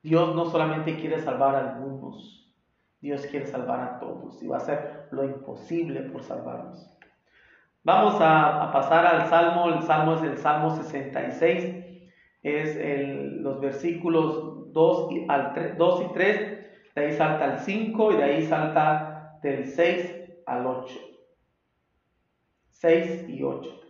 Dios 0.00 0.36
no 0.36 0.44
solamente 0.46 0.96
quiere 0.96 1.20
salvar 1.20 1.56
a 1.56 1.74
algunos, 1.74 2.35
Dios 3.00 3.26
quiere 3.26 3.46
salvar 3.46 3.80
a 3.80 3.98
todos 3.98 4.42
y 4.42 4.46
va 4.46 4.56
a 4.56 4.60
hacer 4.60 5.08
lo 5.10 5.24
imposible 5.24 6.00
por 6.02 6.22
salvarnos. 6.22 6.90
Vamos 7.84 8.16
a, 8.20 8.70
pasar 8.72 9.06
al 9.06 9.28
Salmo, 9.28 9.68
el 9.68 9.82
Salmo 9.82 10.14
es 10.14 10.22
el 10.22 10.38
Salmo 10.38 10.70
66, 10.70 11.84
es 12.42 13.40
los 13.40 13.60
versículos 13.60 14.72
2 14.72 15.12
y, 15.12 15.26
al 15.28 15.76
2 15.76 16.02
y 16.02 16.12
3 16.12 16.56
de 16.96 17.04
ahí 17.04 17.12
salta 17.12 17.44
al 17.44 17.58
5 17.58 18.12
y 18.12 18.16
de 18.16 18.24
ahí 18.24 18.46
salta 18.46 19.38
del 19.42 19.66
6 19.66 20.14
al 20.46 20.66
8. 20.66 20.98
6 22.70 23.28
y 23.28 23.42
8. 23.42 23.80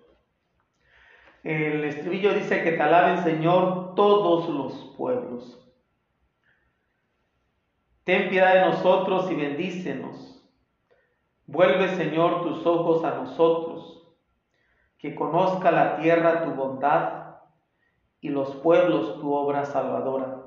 El 1.44 1.84
estribillo 1.84 2.34
dice 2.34 2.64
que 2.64 2.72
te 2.72 2.82
alaben 2.82 3.22
Señor 3.22 3.94
todos 3.94 4.48
los 4.48 4.94
pueblos. 4.96 5.65
Ten 8.06 8.28
piedad 8.28 8.54
de 8.54 8.60
nosotros 8.60 9.28
y 9.32 9.34
bendícenos. 9.34 10.40
Vuelve 11.44 11.88
Señor 11.88 12.42
tus 12.42 12.64
ojos 12.64 13.02
a 13.02 13.16
nosotros, 13.16 14.14
que 14.96 15.16
conozca 15.16 15.72
la 15.72 15.96
tierra 15.96 16.44
tu 16.44 16.52
bondad 16.52 17.38
y 18.20 18.28
los 18.28 18.54
pueblos 18.54 19.18
tu 19.18 19.34
obra 19.34 19.64
salvadora. 19.64 20.40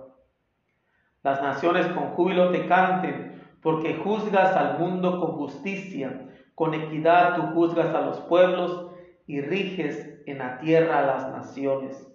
Las 1.22 1.42
naciones 1.42 1.86
con 1.88 2.12
júbilo 2.12 2.50
te 2.51 2.66
canten, 2.66 3.44
porque 3.62 3.96
juzgas 3.96 4.56
al 4.56 4.80
mundo 4.80 5.20
con 5.20 5.34
justicia, 5.34 6.30
con 6.56 6.74
equidad 6.74 7.36
tú 7.36 7.42
juzgas 7.54 7.94
a 7.94 8.00
los 8.00 8.22
pueblos 8.22 8.89
y 9.28 9.42
riges 9.42 10.22
en 10.28 10.38
la 10.38 10.60
tierra 10.60 11.00
a 11.00 11.06
las 11.06 11.30
naciones. 11.30 12.10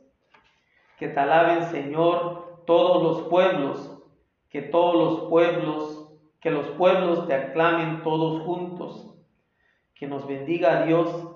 Que 0.99 1.09
te 1.09 1.21
alaben, 1.21 1.65
Señor, 1.65 2.63
todos 2.65 3.03
los 3.03 3.29
pueblos, 3.29 3.94
que 4.55 4.63
todos 4.63 4.95
los 4.95 5.29
pueblos, 5.29 6.13
que 6.41 6.53
los 6.53 6.69
pueblos 6.77 7.27
te 7.27 7.35
aclamen 7.35 8.05
todos 8.05 8.41
juntos, 8.43 9.19
que 9.97 10.07
nos 10.07 10.29
bendiga 10.29 10.85
Dios 10.87 11.29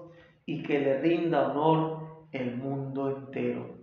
y 0.46 0.62
que 0.62 0.78
le 0.78 1.00
rinda 1.00 1.50
honor 1.50 2.28
el 2.30 2.56
mundo 2.56 3.10
entero. 3.10 3.76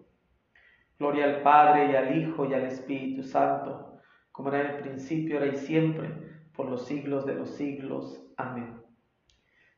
Gloria 0.98 1.25
al 1.25 1.42
Padre 1.42 1.92
y 1.92 1.96
al 1.96 2.18
Hijo 2.18 2.46
y 2.46 2.54
al 2.54 2.63
Espíritu 2.63 3.24
Santo, 3.24 4.00
como 4.32 4.48
era 4.54 4.62
en 4.62 4.75
el 4.77 4.82
principio, 4.84 5.38
ahora 5.38 5.51
y 5.51 5.58
siempre, 5.58 6.13
por 6.56 6.70
los 6.70 6.86
siglos 6.86 7.25
de 7.25 7.36
los 7.36 7.50
siglos. 7.50 8.25
Amén. 8.38 8.82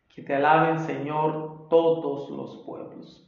Que 0.08 0.22
te 0.22 0.36
alaben, 0.36 0.78
Señor, 0.78 1.68
todos 1.68 2.30
los 2.30 2.58
pueblos. 2.64 3.26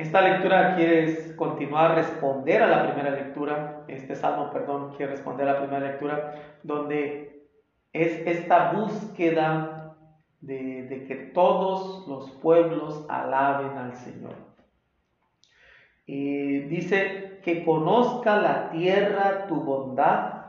Esta 0.00 0.22
lectura 0.22 0.76
quiere 0.76 1.36
continuar, 1.36 1.94
responder 1.94 2.62
a 2.62 2.68
la 2.68 2.84
primera 2.84 3.10
lectura, 3.10 3.84
este 3.86 4.16
salmo, 4.16 4.50
perdón, 4.50 4.94
quiere 4.96 5.12
responder 5.12 5.46
a 5.46 5.52
la 5.52 5.58
primera 5.58 5.88
lectura, 5.88 6.56
donde 6.62 7.46
es 7.92 8.26
esta 8.26 8.72
búsqueda 8.72 9.94
de, 10.40 11.04
que 11.06 11.16
todos 11.34 12.08
los 12.08 12.30
pueblos 12.30 13.04
alaben 13.10 13.76
al 13.76 13.92
Señor. 13.92 14.36
Y 16.06 16.60
dice 16.60 17.38
que 17.44 17.62
conozca 17.62 18.36
la 18.36 18.70
tierra 18.70 19.48
tu 19.48 19.56
bondad 19.56 20.46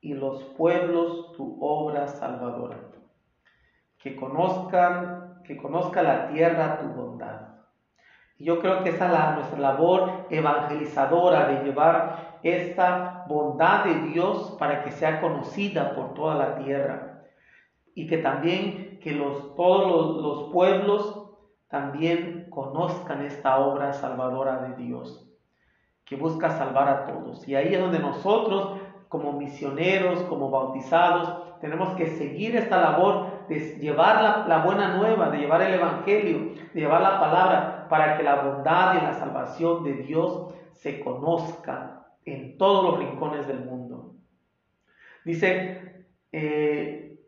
y 0.00 0.14
los 0.14 0.42
pueblos 0.42 1.32
tu 1.32 1.58
obra 1.60 2.08
salvadora. 2.08 2.78
Que 3.98 4.16
conozcan, 4.16 5.42
que 5.44 5.54
conozca 5.54 6.02
la 6.02 6.28
tierra 6.28 6.78
tu 6.78 6.86
bondad. 6.86 7.53
Yo 8.38 8.58
creo 8.58 8.82
que 8.82 8.90
esa 8.90 9.06
es 9.06 9.12
la, 9.12 9.34
nuestra 9.36 9.58
labor 9.58 10.26
evangelizadora 10.28 11.46
de 11.48 11.64
llevar 11.64 12.38
esta 12.42 13.24
bondad 13.28 13.84
de 13.84 13.94
Dios 14.10 14.56
para 14.58 14.82
que 14.82 14.90
sea 14.90 15.20
conocida 15.20 15.94
por 15.94 16.14
toda 16.14 16.34
la 16.34 16.56
tierra. 16.56 17.22
Y 17.94 18.06
que 18.08 18.18
también 18.18 18.98
que 19.00 19.12
los, 19.12 19.54
todos 19.54 20.22
los, 20.22 20.52
pueblos 20.52 21.30
también 21.68 22.48
conozcan 22.50 23.24
esta 23.24 23.58
obra 23.58 23.92
salvadora 23.92 24.62
de 24.62 24.82
Dios, 24.82 25.28
que 26.04 26.16
busca 26.16 26.50
salvar 26.50 26.88
a 26.88 27.04
todos. 27.04 27.46
Y 27.46 27.54
ahí 27.54 27.74
es 27.74 27.80
donde 27.80 27.98
nosotros, 27.98 28.80
como 29.08 29.34
misioneros, 29.34 30.22
como 30.22 30.50
bautizados, 30.50 31.60
tenemos 31.60 31.94
que 31.94 32.08
seguir 32.08 32.56
esta 32.56 32.80
labor 32.80 33.46
de 33.48 33.78
llevar 33.78 34.22
la, 34.22 34.46
la, 34.48 34.64
buena 34.64 34.96
nueva, 34.96 35.30
de 35.30 35.38
llevar 35.38 35.62
el 35.62 35.74
Evangelio, 35.74 36.54
de 36.72 36.80
llevar 36.80 37.00
la 37.00 37.20
palabra, 37.20 37.73
para 37.88 38.16
que 38.16 38.22
la 38.22 38.42
bondad 38.42 38.94
y 39.00 39.04
la 39.04 39.14
salvación 39.14 39.84
de 39.84 39.94
Dios 39.94 40.54
se 40.72 41.00
conozca 41.00 42.06
en 42.24 42.58
todos 42.58 42.84
los 42.84 42.98
rincones 42.98 43.46
del 43.46 43.60
mundo. 43.60 44.14
Dice, 45.24 46.06
eh, 46.32 47.18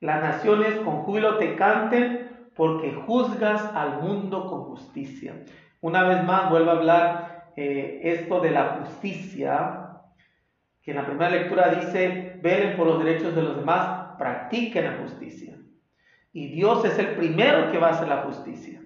las 0.00 0.22
naciones 0.22 0.74
con 0.80 1.02
júbilo 1.02 1.38
te 1.38 1.54
canten 1.56 2.50
porque 2.54 2.92
juzgas 2.92 3.64
al 3.74 4.02
mundo 4.02 4.46
con 4.46 4.64
justicia. 4.64 5.34
Una 5.80 6.04
vez 6.04 6.24
más 6.24 6.50
vuelvo 6.50 6.70
a 6.70 6.74
hablar 6.74 7.52
eh, 7.56 8.00
esto 8.02 8.40
de 8.40 8.50
la 8.50 8.80
justicia, 8.80 10.00
que 10.82 10.90
en 10.90 10.96
la 10.96 11.06
primera 11.06 11.30
lectura 11.30 11.68
dice, 11.68 12.38
velen 12.42 12.76
por 12.76 12.86
los 12.86 13.02
derechos 13.02 13.34
de 13.34 13.42
los 13.42 13.56
demás, 13.56 14.16
practiquen 14.18 14.84
la 14.84 15.02
justicia. 15.02 15.56
Y 16.32 16.48
Dios 16.48 16.84
es 16.84 16.98
el 16.98 17.14
primero 17.14 17.70
que 17.70 17.78
va 17.78 17.88
a 17.88 17.90
hacer 17.92 18.08
la 18.08 18.22
justicia. 18.22 18.81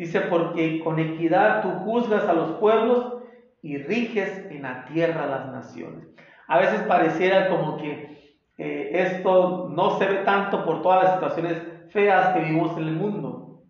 Dice, 0.00 0.22
porque 0.22 0.80
con 0.80 0.98
equidad 0.98 1.60
tú 1.60 1.68
juzgas 1.84 2.26
a 2.26 2.32
los 2.32 2.52
pueblos 2.52 3.16
y 3.60 3.76
riges 3.76 4.46
en 4.50 4.62
la 4.62 4.86
tierra 4.86 5.26
las 5.26 5.52
naciones. 5.52 6.08
A 6.48 6.58
veces 6.58 6.80
pareciera 6.84 7.50
como 7.50 7.76
que 7.76 8.34
eh, 8.56 8.90
esto 8.94 9.68
no 9.68 9.98
se 9.98 10.06
ve 10.06 10.14
tanto 10.24 10.64
por 10.64 10.80
todas 10.80 11.04
las 11.04 11.12
situaciones 11.16 11.62
feas 11.90 12.32
que 12.32 12.40
vivimos 12.40 12.78
en 12.78 12.84
el 12.84 12.96
mundo, 12.96 13.60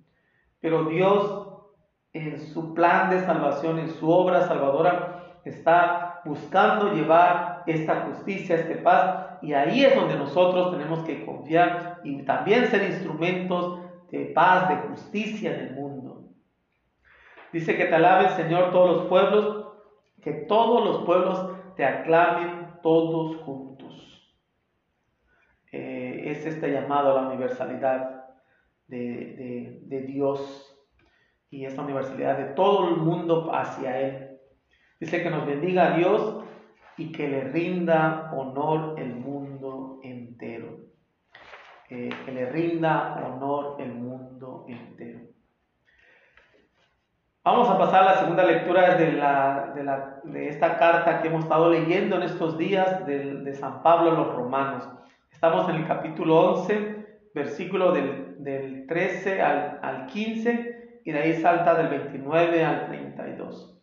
pero 0.60 0.84
Dios 0.84 1.48
en 2.12 2.38
su 2.38 2.74
plan 2.74 3.10
de 3.10 3.22
salvación, 3.22 3.80
en 3.80 3.88
su 3.88 4.08
obra 4.08 4.46
salvadora, 4.46 5.40
está 5.44 6.20
buscando 6.24 6.92
llevar 6.92 7.64
esta 7.66 8.02
justicia, 8.02 8.54
este 8.54 8.76
paz, 8.76 9.30
y 9.42 9.52
ahí 9.52 9.84
es 9.84 9.96
donde 9.96 10.14
nosotros 10.14 10.70
tenemos 10.70 11.00
que 11.00 11.26
confiar 11.26 11.98
y 12.04 12.22
también 12.22 12.68
ser 12.68 12.88
instrumentos 12.88 13.80
de 14.12 14.26
paz, 14.26 14.68
de 14.68 14.76
justicia 14.88 15.54
en 15.56 15.60
el 15.66 15.74
mundo. 15.74 16.19
Dice 17.52 17.76
que 17.76 17.86
te 17.86 17.94
alabe, 17.94 18.30
Señor, 18.30 18.70
todos 18.70 18.96
los 18.96 19.06
pueblos, 19.06 19.66
que 20.22 20.32
todos 20.32 20.84
los 20.84 21.04
pueblos 21.04 21.50
te 21.76 21.84
aclamen 21.84 22.80
todos 22.82 23.36
juntos. 23.38 24.30
Eh, 25.72 26.22
es 26.26 26.46
este 26.46 26.72
llamado 26.72 27.10
a 27.10 27.22
la 27.22 27.28
universalidad 27.28 28.24
de, 28.86 29.80
de 29.82 30.00
Dios 30.02 30.76
y 31.50 31.64
esta 31.64 31.82
universalidad 31.82 32.38
de 32.38 32.54
todo 32.54 32.88
el 32.88 32.96
mundo 32.96 33.50
hacia 33.52 34.00
Él. 34.00 34.38
Dice 35.00 35.22
que 35.22 35.30
nos 35.30 35.46
bendiga 35.46 35.94
a 35.94 35.96
Dios 35.96 36.44
y 36.96 37.12
que 37.12 37.28
le 37.28 37.44
rinda 37.44 38.30
honor 38.32 39.00
el 39.00 39.14
mundo 39.14 40.00
entero. 40.02 40.90
Eh, 41.88 42.10
que 42.24 42.32
le 42.32 42.46
rinda 42.46 43.20
honor 43.26 43.80
el 43.80 43.94
mundo 43.94 44.64
entero. 44.68 45.19
Vamos 47.52 47.68
a 47.68 47.78
pasar 47.78 48.02
a 48.04 48.12
la 48.12 48.18
segunda 48.20 48.44
lectura 48.44 48.94
de, 48.94 50.48
esta 50.48 50.78
carta 50.78 51.20
que 51.20 51.26
hemos 51.26 51.42
estado 51.42 51.68
leyendo 51.68 52.14
en 52.14 52.22
estos 52.22 52.56
días 52.56 53.04
de, 53.06 53.38
de, 53.40 53.54
San 53.54 53.82
Pablo 53.82 54.12
a 54.12 54.14
los 54.14 54.36
romanos. 54.36 54.88
Estamos 55.32 55.68
en 55.68 55.74
el 55.74 55.88
capítulo 55.88 56.52
11, 56.52 57.06
versículo 57.34 57.90
del, 57.90 58.36
del 58.44 58.86
13 58.86 59.42
al, 59.42 59.80
al 59.82 60.06
15 60.06 61.00
y 61.04 61.10
de 61.10 61.18
ahí 61.18 61.42
salta 61.42 61.74
del 61.74 61.88
29 61.88 62.64
al 62.64 62.86
32. 62.86 63.76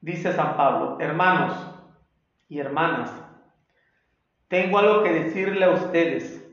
Dice 0.00 0.32
San 0.32 0.56
Pablo, 0.56 0.96
hermanos 0.98 1.52
y 2.48 2.58
hermanas, 2.58 3.12
tengo 4.48 4.78
algo 4.78 5.02
que 5.02 5.12
decirle 5.12 5.66
a 5.66 5.72
ustedes, 5.72 6.47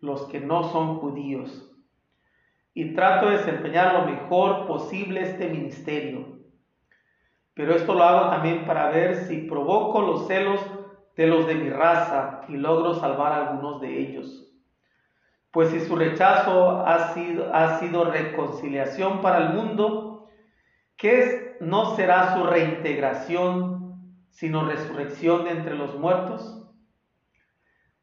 los 0.00 0.22
que 0.26 0.40
no 0.40 0.64
son 0.64 0.96
judíos, 1.00 1.70
y 2.74 2.94
trato 2.94 3.26
de 3.26 3.38
desempeñar 3.38 3.92
lo 3.94 4.06
mejor 4.06 4.66
posible 4.66 5.22
este 5.22 5.48
ministerio. 5.48 6.38
Pero 7.54 7.74
esto 7.74 7.94
lo 7.94 8.04
hago 8.04 8.30
también 8.30 8.64
para 8.64 8.88
ver 8.88 9.26
si 9.26 9.38
provoco 9.38 10.02
los 10.02 10.26
celos 10.26 10.64
de 11.16 11.26
los 11.26 11.46
de 11.46 11.56
mi 11.56 11.68
raza 11.68 12.40
y 12.48 12.56
logro 12.56 12.94
salvar 12.94 13.32
a 13.32 13.48
algunos 13.48 13.80
de 13.80 13.98
ellos. 13.98 14.46
Pues 15.50 15.68
si 15.70 15.80
su 15.80 15.96
rechazo 15.96 16.80
ha 16.86 17.12
sido, 17.12 17.52
ha 17.52 17.78
sido 17.80 18.04
reconciliación 18.04 19.20
para 19.20 19.38
el 19.38 19.54
mundo, 19.54 20.28
¿qué 20.96 21.18
es 21.18 21.60
no 21.60 21.96
será 21.96 22.34
su 22.36 22.44
reintegración, 22.44 24.16
sino 24.30 24.64
resurrección 24.64 25.44
de 25.44 25.50
entre 25.50 25.74
los 25.74 25.98
muertos? 25.98 26.59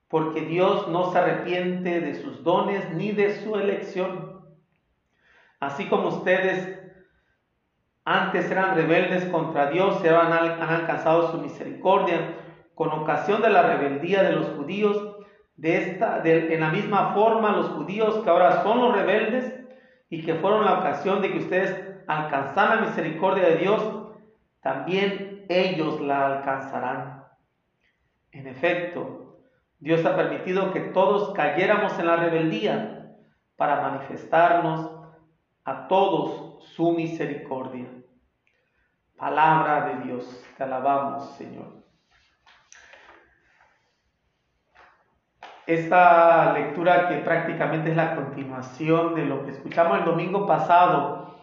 Porque 0.08 0.42
Dios 0.42 0.88
no 0.88 1.12
se 1.12 1.18
arrepiente 1.18 2.00
de 2.00 2.16
sus 2.16 2.44
dones 2.44 2.90
ni 2.94 3.12
de 3.12 3.36
su 3.42 3.56
elección. 3.56 4.42
Así 5.60 5.88
como 5.88 6.10
ustedes 6.10 6.80
antes 8.06 8.50
eran 8.50 8.76
rebeldes 8.76 9.26
contra 9.26 9.70
Dios 9.70 10.00
y 10.02 10.08
ahora 10.08 10.38
han 10.62 10.70
alcanzado 10.70 11.32
su 11.32 11.40
misericordia 11.40 12.38
con 12.74 12.90
ocasión 12.92 13.42
de 13.42 13.50
la 13.50 13.64
rebeldía 13.64 14.24
de 14.24 14.34
los 14.34 14.48
judíos, 14.56 15.18
de 15.58 15.78
esta, 15.78 16.22
en 16.24 16.62
la 16.62 16.70
misma 16.70 17.14
forma 17.14 17.52
los 17.52 17.70
judíos 17.70 18.20
que 18.24 18.30
ahora 18.30 18.62
son 18.64 18.80
los 18.80 18.96
rebeldes 18.96 19.52
y 20.10 20.24
que 20.24 20.36
fueron 20.36 20.64
la 20.64 20.80
ocasión 20.80 21.22
de 21.22 21.32
que 21.32 21.40
ustedes 21.40 21.76
alcanzar 22.08 22.76
la 22.76 22.86
misericordia 22.86 23.44
de 23.50 23.56
Dios, 23.58 23.84
también 24.62 25.46
ellos 25.50 26.00
la 26.00 26.28
alcanzarán. 26.28 27.24
En 28.32 28.48
efecto, 28.48 29.17
Dios 29.80 30.04
ha 30.06 30.16
permitido 30.16 30.74
que 30.74 30.80
todos 30.80 31.34
cayéramos 31.34 31.98
en 32.00 32.08
la 32.08 32.16
rebeldía 32.16 33.16
para 33.56 33.82
manifestarnos 33.82 34.92
a 35.66 35.88
todos 35.88 36.64
su 36.64 36.92
misericordia. 36.92 37.88
Palabra 39.18 39.88
de 39.88 40.06
Dios, 40.06 40.46
te 40.58 40.64
alabamos, 40.64 41.32
Señor. 41.32 41.84
Esta 45.66 46.54
lectura 46.54 47.10
que 47.10 47.18
prácticamente 47.18 47.90
es 47.90 47.96
la 47.96 48.16
continuación 48.16 49.16
de 49.16 49.26
lo 49.26 49.44
que 49.44 49.52
escuchamos 49.52 50.00
el 50.00 50.06
domingo 50.06 50.48
pasado 50.48 51.36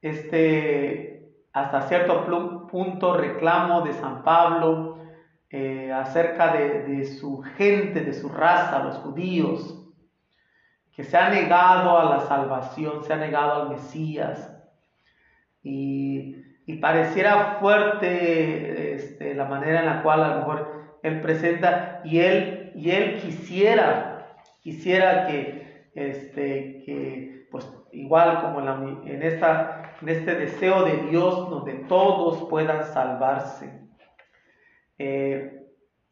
este, 0.00 1.34
hasta 1.52 1.82
cierto 1.82 2.26
punto, 2.68 3.16
reclamo 3.16 3.82
de 3.82 3.92
San 3.92 4.22
Pablo 4.22 4.96
eh, 5.50 5.92
acerca 5.92 6.52
de, 6.52 7.04
su 7.06 7.40
gente, 7.56 8.00
de 8.00 8.12
su 8.12 8.28
raza, 8.28 8.84
los 8.84 8.96
judíos, 8.98 9.82
que 10.92 11.04
se 11.04 11.16
ha 11.16 11.28
negado 11.28 11.98
a 11.98 12.04
la 12.16 12.20
salvación, 12.20 13.04
se 13.04 13.12
ha 13.12 13.16
negado 13.16 13.62
al 13.62 13.68
Mesías. 13.70 14.52
Y, 15.62 16.44
pareciera 16.80 17.58
fuerte 17.60 18.94
este, 18.94 19.34
la 19.34 19.44
manera 19.44 19.80
en 19.80 19.86
la 19.86 20.02
cual 20.02 20.24
a 20.24 20.28
lo 20.28 20.36
mejor 20.38 20.98
él 21.02 21.20
presenta 21.20 22.00
y 22.04 22.18
él, 22.18 22.72
y 22.74 22.90
él 22.90 23.20
quisiera, 23.20 24.36
quisiera 24.60 25.26
que, 25.26 25.90
este, 25.94 26.82
que 26.84 27.48
pues 27.52 27.72
igual 27.92 28.40
como 28.42 28.60
en, 28.60 29.08
en 29.08 29.22
esta 29.22 29.86
en 30.02 30.08
este 30.08 30.34
deseo 30.34 30.84
de 30.84 30.96
Dios 31.08 31.48
donde 31.48 31.74
todos 31.88 32.48
puedan 32.48 32.84
salvarse. 32.84 33.85
Eh, 34.98 35.62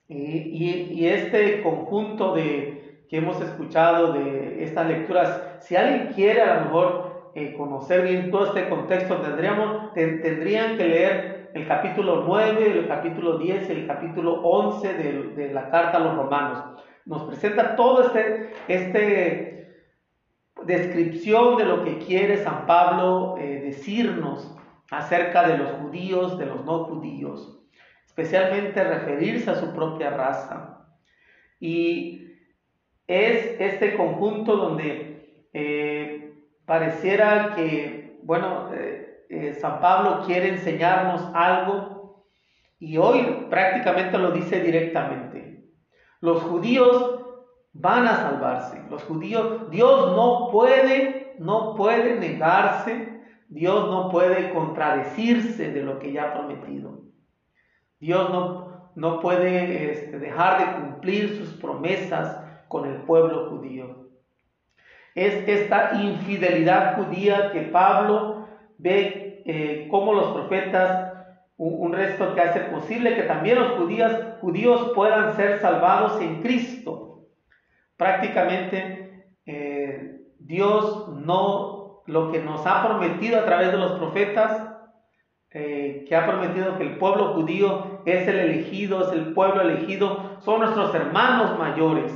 y, 0.08 1.06
este 1.06 1.62
conjunto 1.62 2.34
de, 2.34 3.04
que 3.08 3.18
hemos 3.18 3.40
escuchado 3.40 4.12
de 4.12 4.62
estas 4.62 4.86
lecturas, 4.86 5.58
si 5.60 5.76
alguien 5.76 6.12
quiere 6.14 6.42
a 6.42 6.56
lo 6.56 6.60
mejor 6.66 7.32
eh, 7.34 7.54
conocer 7.56 8.02
bien 8.02 8.30
todo 8.30 8.46
este 8.46 8.68
contexto, 8.68 9.16
tendríamos, 9.16 9.92
tendrían 9.94 10.76
que 10.76 10.86
leer 10.86 11.50
el 11.54 11.66
capítulo 11.66 12.24
9, 12.26 12.78
el 12.78 12.88
capítulo 12.88 13.38
10 13.38 13.68
y 13.68 13.72
el 13.72 13.86
capítulo 13.86 14.42
11 14.42 14.94
de, 14.94 15.22
de 15.34 15.52
la 15.54 15.70
carta 15.70 15.98
a 15.98 16.00
los 16.00 16.16
romanos. 16.16 16.64
Nos 17.06 17.24
presenta 17.24 17.76
todo 17.76 18.06
este, 18.06 18.50
este 18.68 19.54
descripción 20.64 21.56
de 21.56 21.64
lo 21.64 21.84
que 21.84 21.98
quiere 21.98 22.42
San 22.42 22.66
Pablo 22.66 23.36
eh, 23.38 23.60
decirnos 23.64 24.56
acerca 24.90 25.46
de 25.48 25.58
los 25.58 25.70
judíos, 25.72 26.38
de 26.38 26.46
los 26.46 26.64
no 26.64 26.84
judíos, 26.84 27.63
especialmente 28.14 28.84
referirse 28.84 29.50
a 29.50 29.56
su 29.56 29.74
propia 29.74 30.10
raza. 30.10 30.86
Y 31.58 32.28
es 33.08 33.56
este 33.58 33.96
conjunto 33.96 34.56
donde 34.56 35.48
eh, 35.52 36.32
pareciera 36.64 37.56
que, 37.56 38.20
bueno, 38.22 38.70
eh, 38.72 39.56
San 39.60 39.80
Pablo 39.80 40.22
quiere 40.24 40.50
enseñarnos 40.50 41.28
algo 41.34 42.24
y 42.78 42.98
hoy 42.98 43.46
prácticamente 43.50 44.16
lo 44.16 44.30
dice 44.30 44.60
directamente. 44.60 45.64
Los 46.20 46.40
judíos 46.42 47.20
van 47.72 48.06
a 48.06 48.14
salvarse. 48.14 48.80
Los 48.88 49.02
judíos, 49.02 49.70
Dios 49.70 50.14
no 50.14 50.50
puede, 50.52 51.34
no 51.40 51.74
puede 51.74 52.14
negarse, 52.14 53.22
Dios 53.48 53.90
no 53.90 54.08
puede 54.08 54.52
contradecirse 54.52 55.72
de 55.72 55.82
lo 55.82 55.98
que 55.98 56.12
ya 56.12 56.28
ha 56.28 56.34
prometido. 56.34 56.93
Dios 58.04 58.28
no, 58.28 58.90
no 58.96 59.18
puede 59.20 59.90
este, 59.90 60.18
dejar 60.18 60.58
de 60.58 60.82
cumplir 60.82 61.38
sus 61.38 61.54
promesas 61.54 62.38
con 62.68 62.84
el 62.84 62.96
pueblo 62.98 63.48
judío. 63.48 64.10
Es 65.14 65.48
esta 65.48 65.94
infidelidad 65.94 66.96
judía 66.96 67.50
que 67.50 67.62
Pablo 67.62 68.46
ve 68.76 69.42
eh, 69.46 69.88
cómo 69.90 70.12
los 70.12 70.32
profetas 70.34 71.14
un, 71.56 71.94
resto 71.94 72.34
que 72.34 72.42
hace 72.42 72.60
posible 72.60 73.16
que 73.16 73.22
también 73.22 73.58
los 73.58 73.78
judíos, 73.78 74.12
judíos 74.42 74.92
puedan 74.94 75.34
ser 75.34 75.60
salvados 75.60 76.20
en 76.20 76.42
Cristo. 76.42 77.28
Prácticamente 77.96 79.24
eh, 79.46 80.20
Dios 80.40 81.08
no, 81.24 82.02
lo 82.04 82.30
que 82.30 82.42
nos 82.42 82.66
ha 82.66 82.86
prometido 82.86 83.40
a 83.40 83.46
través 83.46 83.72
de 83.72 83.78
los 83.78 83.92
profetas, 83.92 84.73
eh, 85.54 86.04
que 86.06 86.14
ha 86.16 86.26
prometido 86.26 86.76
que 86.76 86.82
el 86.82 86.98
pueblo 86.98 87.32
judío 87.34 88.02
es 88.04 88.28
el 88.28 88.38
elegido, 88.38 89.02
es 89.06 89.12
el 89.12 89.32
pueblo 89.32 89.62
elegido, 89.62 90.38
son 90.40 90.60
nuestros 90.60 90.94
hermanos 90.94 91.58
mayores, 91.58 92.12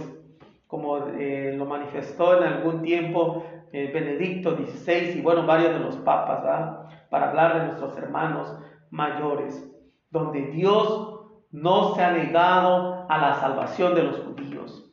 como 0.67 0.99
eh, 1.09 1.55
lo 1.57 1.65
manifestó 1.65 2.37
en 2.37 2.45
algún 2.45 2.83
tiempo 2.83 3.45
Benedicto 3.71 4.57
XVI 4.57 5.19
y 5.19 5.21
bueno, 5.21 5.45
varios 5.45 5.75
de 5.75 5.81
los 5.81 5.97
papas, 5.97 6.41
para 7.11 7.29
hablar 7.29 7.61
de 7.61 7.67
nuestros 7.67 7.97
hermanos 7.99 8.57
mayores, 8.91 9.71
donde 10.11 10.47
Dios 10.47 11.19
no 11.51 11.95
se 11.95 12.03
ha 12.03 12.13
negado 12.13 13.07
a 13.09 13.19
la 13.19 13.35
salvación 13.35 13.95
de 13.95 14.03
los 14.05 14.19
judíos. 14.21 14.91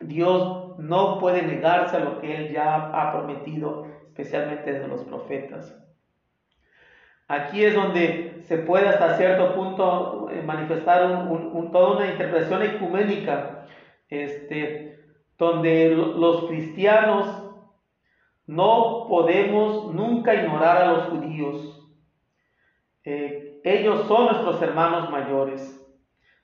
Dios 0.00 0.78
no 0.78 1.18
puede 1.18 1.42
negarse 1.42 1.96
a 1.96 2.00
lo 2.00 2.20
que 2.20 2.36
Él 2.36 2.52
ya 2.52 2.90
ha 2.92 3.12
prometido, 3.12 3.86
especialmente 4.08 4.72
de 4.72 4.88
los 4.88 5.04
profetas. 5.04 5.81
Aquí 7.28 7.64
es 7.64 7.74
donde 7.74 8.42
se 8.46 8.58
puede 8.58 8.88
hasta 8.88 9.16
cierto 9.16 9.54
punto 9.54 10.28
eh, 10.30 10.42
manifestar 10.42 11.26
un, 11.28 11.70
toda 11.70 11.96
una 11.96 12.10
interpretación 12.10 12.62
ecuménica, 12.62 13.66
este, 14.08 14.98
donde 15.38 15.90
los 15.90 16.44
cristianos 16.44 17.42
no 18.46 19.06
podemos 19.08 19.94
nunca 19.94 20.34
ignorar 20.34 20.76
a 20.82 20.92
los 20.92 21.04
judíos. 21.04 21.88
Eh, 23.04 23.60
ellos 23.64 24.06
son 24.08 24.26
nuestros 24.26 24.60
hermanos 24.60 25.10
mayores, 25.10 25.78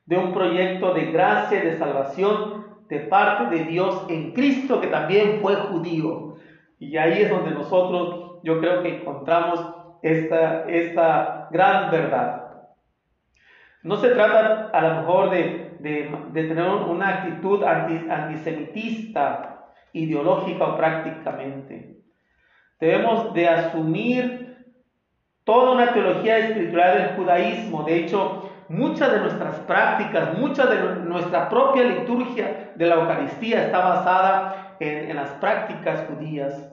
de 0.07 0.17
un 0.17 0.33
proyecto 0.33 0.95
de 0.95 1.13
gracia 1.13 1.63
y 1.63 1.67
de 1.67 1.77
salvación 1.77 2.67
de 2.89 3.01
parte 3.01 3.55
de 3.55 3.65
Dios 3.65 4.07
en 4.09 4.33
Cristo, 4.33 4.81
que 4.81 4.87
también 4.87 5.41
fue 5.43 5.55
judío. 5.57 6.37
Y 6.79 6.97
ahí 6.97 7.23
es 7.23 7.31
donde 7.31 7.51
nosotros, 7.51 8.41
yo 8.43 8.61
creo 8.61 8.83
que 8.83 9.01
encontramos 9.01 9.61
esta, 10.03 10.69
esta 10.69 11.49
gran 11.51 11.91
verdad. 11.91 12.45
No 13.83 13.97
se 13.97 14.11
trata 14.11 14.71
a 14.73 14.81
lo 14.83 14.95
mejor 14.97 15.31
de, 15.31 15.69
tener 16.33 16.69
una 16.69 17.09
actitud 17.09 17.65
antisemitista, 17.65 19.67
ideológica 19.93 20.65
o 20.65 20.77
prácticamente. 20.77 21.97
Debemos 22.81 23.33
de 23.33 23.49
asumir 23.49 24.67
toda 25.45 25.73
una 25.73 25.93
teología 25.93 26.39
espiritual 26.39 26.99
del 26.99 27.17
judaísmo. 27.17 27.83
De 27.85 27.97
hecho, 27.97 28.51
muchas 28.69 29.13
de 29.13 29.21
nuestras 29.21 29.57
prácticas, 29.61 30.37
mucha 30.39 30.67
de 30.67 31.05
nuestra 31.05 31.49
propia 31.49 31.85
liturgia 31.85 32.73
de 32.75 32.87
la 32.87 32.97
Eucaristía 32.97 33.65
está 33.65 33.79
basada 33.79 34.77
en, 34.81 35.15
las 35.17 35.31
prácticas 35.41 36.05
judías. 36.09 36.71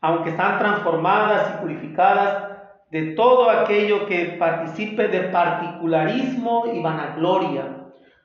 Aunque 0.00 0.30
están 0.30 0.58
transformadas 0.58 1.54
y 1.54 1.62
purificadas 1.62 2.50
de 2.90 3.12
todo 3.14 3.48
aquello 3.50 4.06
que 4.06 4.36
participe 4.38 5.08
de 5.08 5.20
particularismo 5.28 6.64
y 6.74 6.82
vanagloria. 6.82 7.76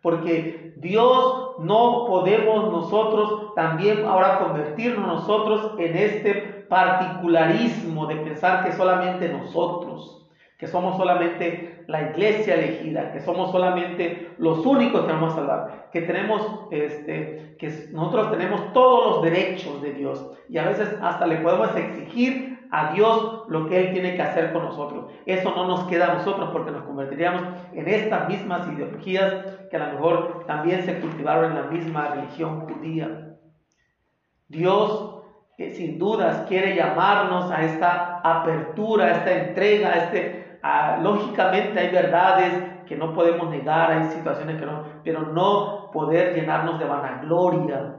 Porque 0.02 0.74
Dios 0.78 1.56
no 1.60 2.06
podemos 2.08 2.72
nosotros 2.72 3.54
también 3.56 4.06
ahora 4.06 4.40
convertirnos 4.40 5.08
nosotros 5.08 5.72
en 5.80 5.96
este 5.96 6.34
particularismo 6.70 8.08
de 8.08 8.16
pensar 8.18 8.66
que 8.66 8.74
solamente 8.74 9.30
nosotros, 9.30 10.15
que 10.58 10.68
somos 10.68 10.98
solamente 10.98 11.84
la 11.88 12.12
iglesia 12.12 12.56
elegida, 12.56 13.12
que 13.12 13.20
somos 13.20 13.52
solamente 13.52 14.32
los 14.38 14.66
únicos 14.66 15.02
que 15.02 15.12
vamos 15.12 15.34
a 15.34 15.36
salvar, 15.36 15.90
que 15.92 16.02
tenemos, 16.02 16.68
este, 16.72 17.56
que 17.60 17.90
nosotros 17.92 18.32
tenemos 18.32 18.72
todos 18.74 19.16
los 19.16 19.24
derechos 19.24 19.82
de 19.82 19.94
Dios 19.94 20.26
y 20.50 20.58
a 20.58 20.66
veces 20.66 20.96
hasta 21.02 21.28
le 21.28 21.38
podemos 21.38 21.76
exigir 21.76 22.56
a 22.72 22.94
Dios 22.94 23.44
lo 23.48 23.68
que 23.68 23.80
Él 23.80 23.94
tiene 23.94 24.16
que 24.16 24.22
hacer 24.22 24.52
con 24.54 24.64
nosotros. 24.64 25.06
Eso 25.26 25.52
no 25.56 25.68
nos 25.68 25.84
queda 25.86 26.12
a 26.12 26.16
nosotros 26.16 26.50
porque 26.52 26.72
nos 26.72 26.84
convertiríamos 26.84 27.44
en 27.74 27.88
estas 27.88 28.28
mismas 28.28 28.68
ideologías 28.74 29.34
que 29.70 29.78
a 29.78 29.88
lo 29.88 29.94
mejor 29.94 30.46
también 30.48 30.84
se 30.84 31.00
cultivaron 31.00 31.52
en 31.52 31.58
la 31.58 31.68
misma 31.68 32.08
religión 32.10 32.62
judía. 32.62 33.36
Dios 34.48 35.12
que 35.58 35.74
sin 35.74 35.98
dudas 35.98 36.46
quiere 36.48 36.76
llamarnos 36.76 37.50
a 37.50 37.64
esta 37.64 38.20
apertura, 38.24 39.06
a 39.06 39.12
esta 39.12 39.32
entrega, 39.32 39.90
a 39.90 40.04
este, 40.04 40.45
lógicamente 41.02 41.80
hay 41.80 41.90
verdades 41.90 42.86
que 42.86 42.96
no 42.96 43.14
podemos 43.14 43.50
negar, 43.50 43.92
hay 43.92 44.12
situaciones 44.12 44.60
que 44.60 44.66
no, 44.66 44.84
pero 45.04 45.22
no 45.22 45.90
poder 45.92 46.36
llenarnos 46.36 46.80
de 46.80 46.86
vanagloria 46.86 47.96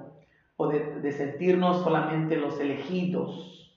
o 0.57 0.68
de, 0.68 1.00
de 1.00 1.12
sentirnos 1.12 1.83
solamente 1.83 2.37
los 2.37 2.59
elegidos. 2.61 3.74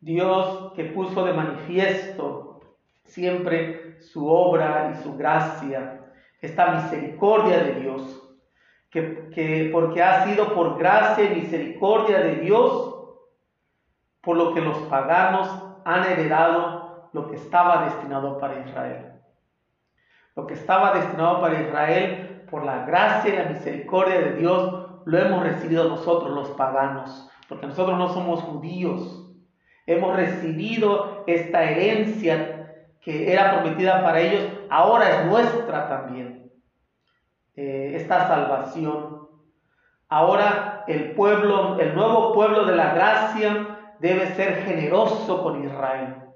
Dios 0.00 0.72
que 0.74 0.84
puso 0.84 1.24
de 1.24 1.32
manifiesto 1.32 2.60
siempre 3.04 4.00
su 4.00 4.28
obra 4.28 4.92
y 4.92 5.02
su 5.02 5.16
gracia, 5.16 6.04
esta 6.40 6.72
misericordia 6.72 7.58
de 7.64 7.80
Dios 7.80 8.18
que, 8.90 9.70
porque 9.72 10.02
ha 10.02 10.24
sido 10.24 10.54
por 10.54 10.78
gracia 10.78 11.24
y 11.24 11.40
misericordia 11.40 12.20
de 12.20 12.36
Dios, 12.36 12.94
por 14.20 14.36
lo 14.36 14.54
que 14.54 14.60
los 14.60 14.76
paganos 14.88 15.48
han 15.84 16.04
heredado 16.04 16.77
lo 17.12 17.28
que 17.28 17.36
estaba 17.36 17.84
destinado 17.84 18.38
para 18.38 18.60
Israel. 18.66 19.12
Lo 20.36 20.46
que 20.46 20.54
estaba 20.54 20.92
destinado 20.92 21.40
para 21.40 21.60
Israel, 21.60 22.46
por 22.50 22.64
la 22.64 22.84
gracia 22.84 23.34
y 23.34 23.36
la 23.36 23.50
misericordia 23.50 24.20
de 24.20 24.32
Dios, 24.34 24.86
lo 25.04 25.18
hemos 25.18 25.42
recibido 25.42 25.88
nosotros 25.88 26.30
los 26.30 26.48
paganos, 26.50 27.28
porque 27.48 27.66
nosotros 27.66 27.98
no 27.98 28.08
somos 28.10 28.42
judíos. 28.42 29.26
Hemos 29.86 30.14
recibido 30.14 31.24
esta 31.26 31.64
herencia 31.64 32.58
que 33.00 33.32
era 33.32 33.52
prometida 33.52 34.02
para 34.02 34.20
ellos, 34.20 34.44
ahora 34.68 35.08
es 35.08 35.26
nuestra 35.26 35.88
también. 35.88 36.52
Eh, 37.56 37.96
esta 37.96 38.28
salvación. 38.28 39.26
Ahora 40.08 40.84
el 40.86 41.14
pueblo, 41.14 41.80
el 41.80 41.94
nuevo 41.94 42.32
pueblo 42.32 42.64
de 42.64 42.76
la 42.76 42.94
gracia 42.94 43.94
debe 43.98 44.26
ser 44.34 44.62
generoso 44.62 45.42
con 45.42 45.64
Israel. 45.64 46.27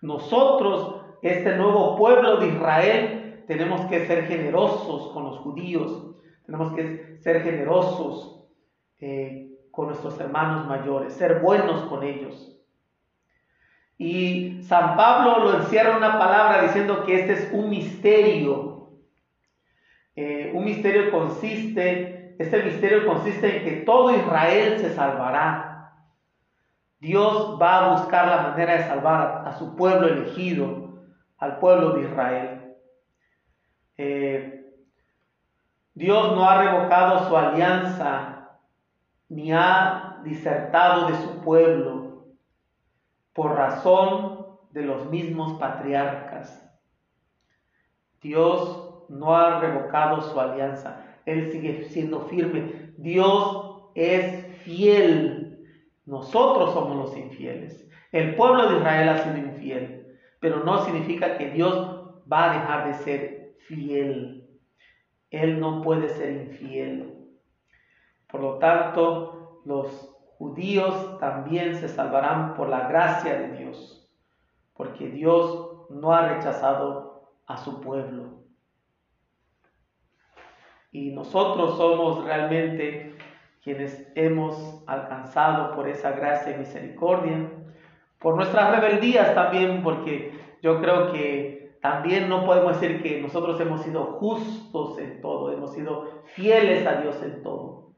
Nosotros, 0.00 1.02
este 1.22 1.56
nuevo 1.56 1.96
pueblo 1.96 2.38
de 2.38 2.48
Israel, 2.48 3.44
tenemos 3.46 3.82
que 3.86 4.06
ser 4.06 4.26
generosos 4.26 5.12
con 5.12 5.24
los 5.24 5.38
judíos, 5.38 6.14
tenemos 6.46 6.72
que 6.72 7.18
ser 7.20 7.42
generosos 7.42 8.44
eh, 8.98 9.50
con 9.70 9.86
nuestros 9.86 10.18
hermanos 10.20 10.66
mayores, 10.66 11.14
ser 11.14 11.40
buenos 11.40 11.82
con 11.84 12.02
ellos. 12.02 12.56
Y 13.98 14.62
San 14.62 14.96
Pablo 14.96 15.44
lo 15.44 15.56
encierra 15.58 15.90
en 15.90 15.96
una 15.98 16.18
palabra 16.18 16.62
diciendo 16.62 17.04
que 17.04 17.20
este 17.20 17.32
es 17.34 17.50
un 17.52 17.68
misterio 17.68 18.70
eh, 20.16 20.50
un 20.54 20.64
misterio 20.64 21.10
consiste, 21.10 22.34
este 22.38 22.62
misterio 22.62 23.06
consiste 23.06 23.56
en 23.56 23.64
que 23.64 23.70
todo 23.86 24.14
Israel 24.14 24.78
se 24.78 24.94
salvará. 24.94 25.69
Dios 27.00 27.58
va 27.60 27.78
a 27.78 27.98
buscar 27.98 28.28
la 28.28 28.42
manera 28.50 28.74
de 28.74 28.84
salvar 28.84 29.42
a, 29.46 29.52
su 29.58 29.74
pueblo 29.74 30.06
elegido, 30.06 31.00
al 31.38 31.58
pueblo 31.58 31.94
de 31.94 32.02
Israel. 32.02 32.76
Eh, 33.96 34.74
Dios 35.94 36.36
no 36.36 36.48
ha 36.48 36.62
revocado 36.62 37.26
su 37.26 37.36
alianza 37.36 38.58
ni 39.28 39.52
ha 39.52 40.20
disertado 40.24 41.08
de 41.08 41.14
su 41.16 41.40
pueblo 41.40 42.26
por 43.32 43.56
razón 43.56 44.46
de 44.70 44.82
los 44.82 45.06
mismos 45.10 45.58
patriarcas. 45.58 46.70
Dios 48.20 49.06
no 49.08 49.34
ha 49.34 49.60
revocado 49.60 50.20
su 50.20 50.38
alianza. 50.38 51.02
Él 51.24 51.50
sigue 51.50 51.84
siendo 51.88 52.26
firme. 52.26 52.92
Dios 52.98 53.84
es 53.94 54.46
fiel. 54.58 55.49
Nosotros 56.10 56.72
somos 56.72 56.96
los 56.96 57.16
infieles. 57.16 57.88
El 58.10 58.34
pueblo 58.34 58.68
de 58.68 58.78
Israel 58.78 59.10
ha 59.10 59.18
sido 59.18 59.36
infiel, 59.36 60.18
pero 60.40 60.64
no 60.64 60.84
significa 60.84 61.38
que 61.38 61.50
Dios 61.50 62.04
va 62.30 62.50
a 62.50 62.54
dejar 62.54 62.86
de 62.88 62.94
ser 62.94 63.54
fiel. 63.68 64.50
Él 65.30 65.60
no 65.60 65.82
puede 65.82 66.08
ser 66.08 66.32
infiel. 66.32 67.28
Por 68.26 68.40
lo 68.40 68.58
tanto, 68.58 69.62
los 69.64 70.12
judíos 70.36 71.16
también 71.20 71.76
se 71.76 71.88
salvarán 71.88 72.54
por 72.54 72.68
la 72.68 72.88
gracia 72.88 73.38
de 73.38 73.58
Dios, 73.58 74.12
porque 74.74 75.10
Dios 75.10 75.86
no 75.90 76.12
ha 76.12 76.26
rechazado 76.26 77.30
a 77.46 77.56
su 77.56 77.80
pueblo. 77.80 78.40
Y 80.90 81.12
nosotros 81.12 81.76
somos 81.76 82.24
realmente 82.24 83.09
quienes 83.62 84.10
hemos 84.14 84.82
alcanzado 84.86 85.74
por 85.74 85.88
esa 85.88 86.12
gracia 86.12 86.54
y 86.54 86.58
misericordia 86.58 87.48
por 88.20 88.36
nuestras 88.36 88.78
rebeldías 88.78 89.34
también, 89.34 89.82
porque 89.82 90.32
yo 90.62 90.80
creo 90.80 91.10
que 91.10 91.78
también 91.80 92.28
no 92.28 92.44
podemos 92.44 92.78
decir 92.78 93.02
que 93.02 93.20
nosotros 93.20 93.58
hemos 93.60 93.82
sido 93.82 94.04
justos 94.04 94.98
en 94.98 95.20
todo, 95.22 95.50
hemos 95.50 95.72
sido 95.72 96.22
fieles 96.34 96.86
a 96.86 97.00
Dios 97.00 97.20
en 97.22 97.42
todo. 97.42 97.94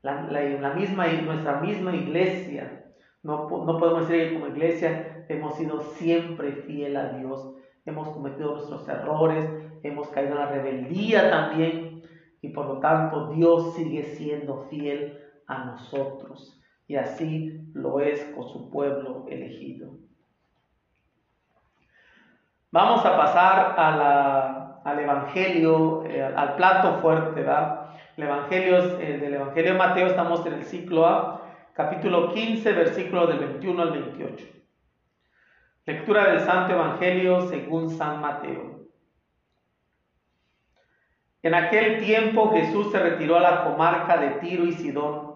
La, 0.00 0.22
la, 0.22 0.70
misma, 0.74 1.06
nuestra 1.08 1.60
misma 1.60 1.94
iglesia, 1.94 2.86
no, 3.22 3.48
no 3.48 3.78
podemos 3.78 4.08
decir 4.08 4.28
que 4.28 4.34
como 4.34 4.48
iglesia 4.48 5.26
hemos 5.28 5.56
sido 5.56 5.82
siempre 5.82 6.52
fiel 6.52 6.96
a 6.96 7.10
Dios, 7.10 7.54
hemos 7.84 8.08
cometido 8.08 8.52
nuestros 8.54 8.88
errores, 8.88 9.46
hemos 9.82 10.08
caído 10.08 10.32
en 10.32 10.38
la 10.38 10.46
rebeldía 10.46 11.30
también, 11.30 11.95
y 12.46 12.50
por 12.50 12.66
lo 12.66 12.78
tanto 12.78 13.28
Dios 13.30 13.74
sigue 13.74 14.04
siendo 14.04 14.66
fiel 14.70 15.18
a 15.46 15.64
nosotros 15.64 16.60
y 16.86 16.96
así 16.96 17.60
lo 17.74 18.00
es 18.00 18.22
con 18.34 18.48
su 18.48 18.70
pueblo 18.70 19.26
elegido. 19.28 19.90
Vamos 22.70 23.04
a 23.04 23.16
pasar 23.16 23.74
al 24.84 24.98
Evangelio, 24.98 26.04
eh, 26.04 26.22
al 26.22 26.54
plato 26.54 27.00
fuerte, 27.00 27.40
¿verdad? 27.40 27.90
El 28.16 28.24
Evangelio, 28.24 29.00
eh, 29.00 29.18
del 29.18 29.34
Evangelio 29.34 29.72
de 29.72 29.78
Mateo 29.78 30.06
estamos 30.06 30.46
en 30.46 30.54
el 30.54 30.64
ciclo 30.64 31.06
A, 31.06 31.42
capítulo 31.74 32.32
15, 32.32 32.72
versículo 32.72 33.26
del 33.26 33.38
21 33.38 33.82
al 33.82 33.90
28. 33.90 34.46
Lectura 35.86 36.30
del 36.30 36.40
Santo 36.40 36.74
Evangelio 36.74 37.40
según 37.48 37.90
San 37.90 38.20
Mateo. 38.20 38.75
En 41.42 41.54
aquel 41.54 42.04
tiempo 42.04 42.52
Jesús 42.52 42.90
se 42.90 42.98
retiró 42.98 43.36
a 43.36 43.40
la 43.40 43.64
comarca 43.64 44.16
de 44.18 44.30
Tiro 44.40 44.64
y 44.64 44.72
Sidón 44.72 45.26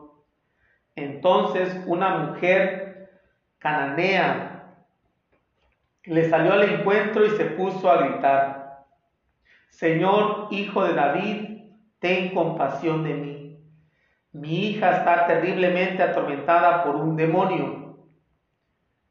entonces 0.96 1.82
una 1.86 2.18
mujer 2.18 3.10
cananea 3.58 4.74
le 6.04 6.28
salió 6.28 6.52
al 6.52 6.62
encuentro 6.62 7.24
y 7.24 7.30
se 7.30 7.44
puso 7.44 7.90
a 7.90 8.02
gritar, 8.02 8.84
Señor, 9.68 10.48
hijo 10.50 10.82
de 10.82 10.94
David, 10.94 11.62
ten 11.98 12.34
compasión 12.34 13.04
de 13.04 13.14
mí. 13.14 13.64
Mi 14.32 14.66
hija 14.66 14.98
está 14.98 15.26
terriblemente 15.26 16.02
atormentada 16.02 16.84
por 16.84 16.96
un 16.96 17.16
demonio. 17.16 17.96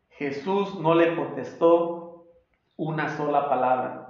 Jesús 0.10 0.80
no 0.80 0.96
le 0.96 1.16
contestó 1.16 2.26
una 2.76 3.10
sola 3.10 3.50
palabra. 3.50 4.09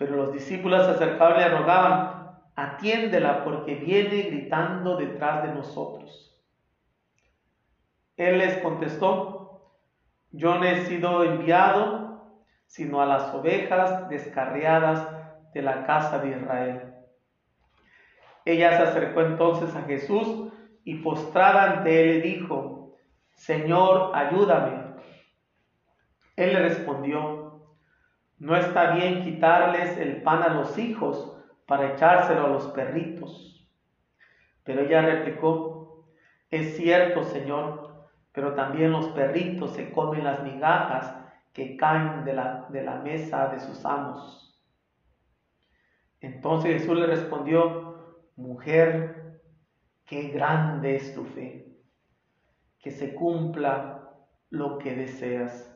Pero 0.00 0.16
los 0.16 0.32
discípulos 0.32 0.86
se 0.86 0.92
acercaban 0.92 1.36
y 1.36 1.44
le 1.44 1.50
rogaban, 1.50 2.32
atiéndela 2.56 3.44
porque 3.44 3.74
viene 3.74 4.22
gritando 4.22 4.96
detrás 4.96 5.42
de 5.42 5.52
nosotros. 5.52 6.34
Él 8.16 8.38
les 8.38 8.56
contestó, 8.62 9.60
yo 10.32 10.54
no 10.54 10.64
he 10.64 10.86
sido 10.86 11.22
enviado 11.22 12.40
sino 12.66 13.02
a 13.02 13.06
las 13.06 13.34
ovejas 13.34 14.08
descarriadas 14.08 15.06
de 15.52 15.60
la 15.60 15.84
casa 15.84 16.18
de 16.18 16.30
Israel. 16.30 16.94
Ella 18.46 18.78
se 18.78 18.82
acercó 18.84 19.20
entonces 19.20 19.76
a 19.76 19.82
Jesús 19.82 20.50
y 20.82 20.94
postrada 21.02 21.74
ante 21.74 22.00
él 22.00 22.06
le 22.06 22.20
dijo, 22.22 22.94
Señor, 23.34 24.12
ayúdame. 24.14 24.94
Él 26.36 26.54
le 26.54 26.60
respondió, 26.60 27.39
no 28.40 28.56
está 28.56 28.92
bien 28.92 29.22
quitarles 29.22 29.98
el 29.98 30.22
pan 30.22 30.42
a 30.42 30.48
los 30.48 30.78
hijos 30.78 31.36
para 31.66 31.92
echárselo 31.92 32.46
a 32.46 32.48
los 32.48 32.68
perritos. 32.68 33.68
Pero 34.64 34.80
ella 34.80 35.02
replicó, 35.02 36.08
es 36.48 36.76
cierto, 36.76 37.22
Señor, 37.22 38.08
pero 38.32 38.54
también 38.54 38.92
los 38.92 39.08
perritos 39.08 39.74
se 39.74 39.92
comen 39.92 40.24
las 40.24 40.42
migajas 40.42 41.14
que 41.52 41.76
caen 41.76 42.24
de 42.24 42.32
la, 42.32 42.66
de 42.70 42.82
la 42.82 42.96
mesa 42.96 43.48
de 43.48 43.60
sus 43.60 43.84
amos. 43.84 44.58
Entonces 46.20 46.80
Jesús 46.80 46.98
le 46.98 47.06
respondió, 47.06 48.24
mujer, 48.36 49.42
qué 50.06 50.28
grande 50.28 50.96
es 50.96 51.14
tu 51.14 51.24
fe, 51.24 51.76
que 52.78 52.90
se 52.90 53.14
cumpla 53.14 54.10
lo 54.48 54.78
que 54.78 54.94
deseas. 54.94 55.69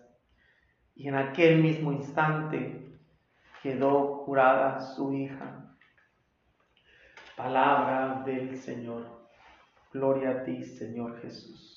Y 0.95 1.09
en 1.09 1.17
aquel 1.17 1.61
mismo 1.63 1.93
instante 1.93 2.85
quedó 3.63 4.25
curada 4.25 4.81
su 4.81 5.13
hija. 5.13 5.77
Palabra 7.37 8.23
del 8.25 8.57
Señor. 8.57 9.27
Gloria 9.93 10.31
a 10.31 10.45
ti, 10.45 10.63
Señor 10.65 11.21
Jesús. 11.21 11.75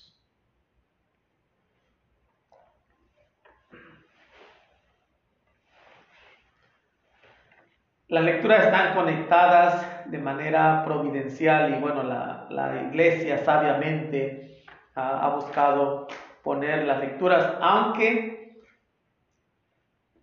Las 8.09 8.23
lecturas 8.23 8.65
están 8.65 8.95
conectadas 8.95 10.09
de 10.09 10.17
manera 10.17 10.83
providencial 10.85 11.73
y 11.73 11.79
bueno, 11.81 12.03
la, 12.03 12.87
iglesia 12.89 13.39
sabiamente 13.39 14.63
ha, 14.95 15.27
buscado 15.35 16.07
poner 16.41 16.85
las 16.85 16.99
lecturas, 17.01 17.55
aunque 17.59 18.36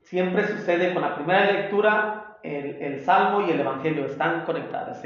siempre 0.05 0.47
sucede 0.47 0.93
con 0.93 1.03
la 1.03 1.15
primera 1.15 1.51
lectura, 1.51 2.39
el, 2.43 3.01
Salmo 3.01 3.47
y 3.47 3.51
el 3.51 3.61
Evangelio 3.61 4.05
están 4.05 4.45
conectadas. 4.45 5.03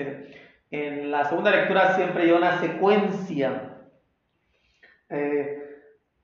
En 0.70 1.10
la 1.10 1.24
segunda 1.24 1.50
lectura 1.50 1.94
siempre 1.94 2.24
hay 2.24 2.32
una 2.32 2.58
secuencia. 2.58 3.76
Eh, 5.08 5.64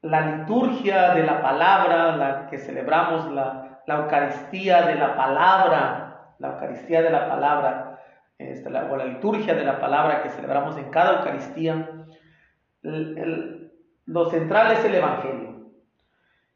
la 0.03 0.37
liturgia 0.37 1.15
de 1.15 1.23
la 1.23 1.41
palabra, 1.41 2.17
la 2.17 2.47
que 2.49 2.59
celebramos, 2.59 3.31
la, 3.33 3.81
la 3.87 3.95
Eucaristía 3.97 4.83
de 4.83 4.97
la 4.97 5.17
palabra, 5.17 6.35
la 6.39 6.49
Eucaristía 6.49 7.01
de 7.01 7.11
la 7.11 7.29
palabra, 7.29 8.01
este, 8.37 8.69
o 8.69 8.97
la 8.97 9.05
liturgia 9.05 9.55
de 9.55 9.65
la 9.65 9.79
palabra 9.79 10.23
que 10.23 10.31
celebramos 10.31 10.77
en 10.77 10.91
cada 10.91 11.19
Eucaristía, 11.19 11.91
lo 12.83 14.31
central 14.31 14.73
es 14.73 14.85
el 14.85 14.97
Evangelio. 14.97 15.71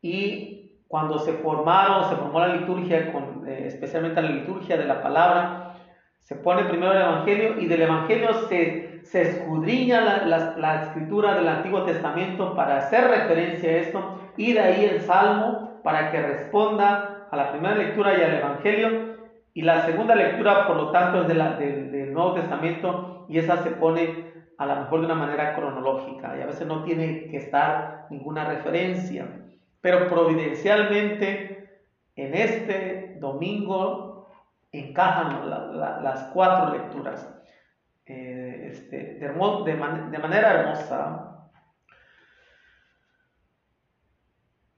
Y 0.02 0.57
cuando 0.88 1.18
se 1.18 1.34
formaron, 1.34 2.08
se 2.08 2.16
formó 2.16 2.40
la 2.40 2.56
liturgia, 2.56 3.12
con, 3.12 3.46
eh, 3.46 3.66
especialmente 3.66 4.22
la 4.22 4.30
liturgia 4.30 4.76
de 4.76 4.84
la 4.84 5.02
palabra, 5.02 5.74
se 6.22 6.34
pone 6.34 6.64
primero 6.64 6.92
el 6.92 7.02
Evangelio 7.02 7.58
y 7.60 7.66
del 7.66 7.82
Evangelio 7.82 8.32
se, 8.48 9.00
se 9.04 9.22
escudriña 9.22 10.00
la, 10.00 10.56
la, 10.56 10.82
escritura 10.82 11.34
del 11.34 11.48
Antiguo 11.48 11.84
Testamento 11.84 12.54
para 12.54 12.78
hacer 12.78 13.08
referencia 13.08 13.70
a 13.70 13.76
esto 13.76 14.20
y 14.36 14.52
de 14.52 14.60
ahí 14.60 14.84
el 14.84 15.00
Salmo 15.00 15.80
para 15.82 16.10
que 16.10 16.20
responda 16.20 17.26
a 17.30 17.36
la 17.36 17.50
primera 17.50 17.74
lectura 17.74 18.18
y 18.18 18.22
al 18.22 18.34
Evangelio 18.34 19.16
y 19.54 19.62
la 19.62 19.86
segunda 19.86 20.14
lectura, 20.14 20.66
por 20.66 20.76
lo 20.76 20.90
tanto, 20.90 21.22
es 21.22 21.28
de 21.28 21.34
la, 21.34 21.54
del 21.54 22.12
Nuevo 22.12 22.34
Testamento 22.34 23.26
y 23.28 23.38
esa 23.38 23.56
se 23.62 23.70
pone 23.70 24.32
a 24.58 24.66
lo 24.66 24.76
mejor 24.76 25.00
de 25.00 25.06
una 25.06 25.14
manera 25.14 25.54
cronológica 25.54 26.36
y 26.36 26.42
a 26.42 26.46
veces 26.46 26.66
no 26.66 26.82
tiene 26.82 27.28
que 27.28 27.38
estar 27.38 28.06
ninguna 28.10 28.44
referencia. 28.44 29.26
Pero 29.80 30.08
providencialmente, 30.08 31.80
en 32.16 32.34
este 32.34 33.16
domingo 33.20 34.28
encajan 34.72 35.48
las 35.48 36.24
cuatro 36.32 36.76
lecturas 36.76 37.26
eh, 38.06 38.70
este, 38.72 39.14
de, 39.14 39.32
manera 40.18 40.52
hermosa. 40.52 41.50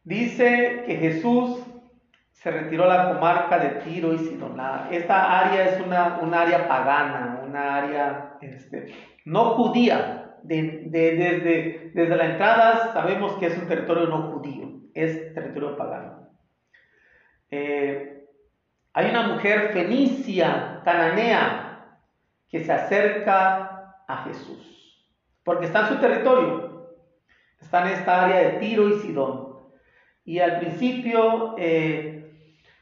Dice 0.05 0.83
que 0.87 0.97
Jesús 0.97 1.65
se 2.33 2.51
retiró 2.51 2.85
a 2.85 2.97
la 2.97 3.15
comarca 3.15 3.59
de 3.59 3.69
Tiro 3.83 4.13
y 4.15 4.19
Sidón. 4.19 4.61
Esta 4.91 5.41
área 5.41 5.67
es 5.67 5.81
una, 5.81 6.17
área 6.41 6.67
pagana, 6.67 7.43
una 7.47 7.77
área 7.77 8.39
este, 8.41 8.93
no 9.25 9.51
judía. 9.51 10.37
desde, 10.43 11.93
desde 11.95 12.17
la 12.17 12.33
entrada 12.33 12.93
sabemos 12.93 13.35
que 13.35 13.47
es 13.47 13.59
un 13.59 13.69
territorio 13.69 14.07
no 14.07 14.33
judío, 14.33 14.80
es 14.95 15.35
territorio 15.35 15.77
pagano. 15.77 16.29
Eh, 17.51 18.25
hay 18.93 19.11
una 19.11 19.29
mujer 19.29 19.71
fenicia, 19.73 20.81
cananea, 20.85 21.99
que 22.49 22.65
se 22.65 22.73
acerca 22.73 23.95
a 24.07 24.25
Jesús, 24.25 25.07
porque 25.45 25.67
está 25.67 25.81
en 25.81 25.89
su 25.89 26.01
territorio, 26.01 26.97
está 27.61 27.83
en 27.83 27.99
esta 27.99 28.25
área 28.25 28.41
de 28.41 28.59
Tiro 28.59 28.89
y 28.89 29.01
Sidón. 29.01 29.51
Y 30.25 30.41
al 30.41 30.59
principio 30.59 31.55
eh, 31.59 32.33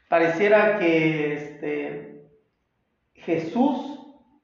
pareciera 0.07 0.79
que 0.79 1.33
este, 1.33 2.25
Jesús 3.13 3.99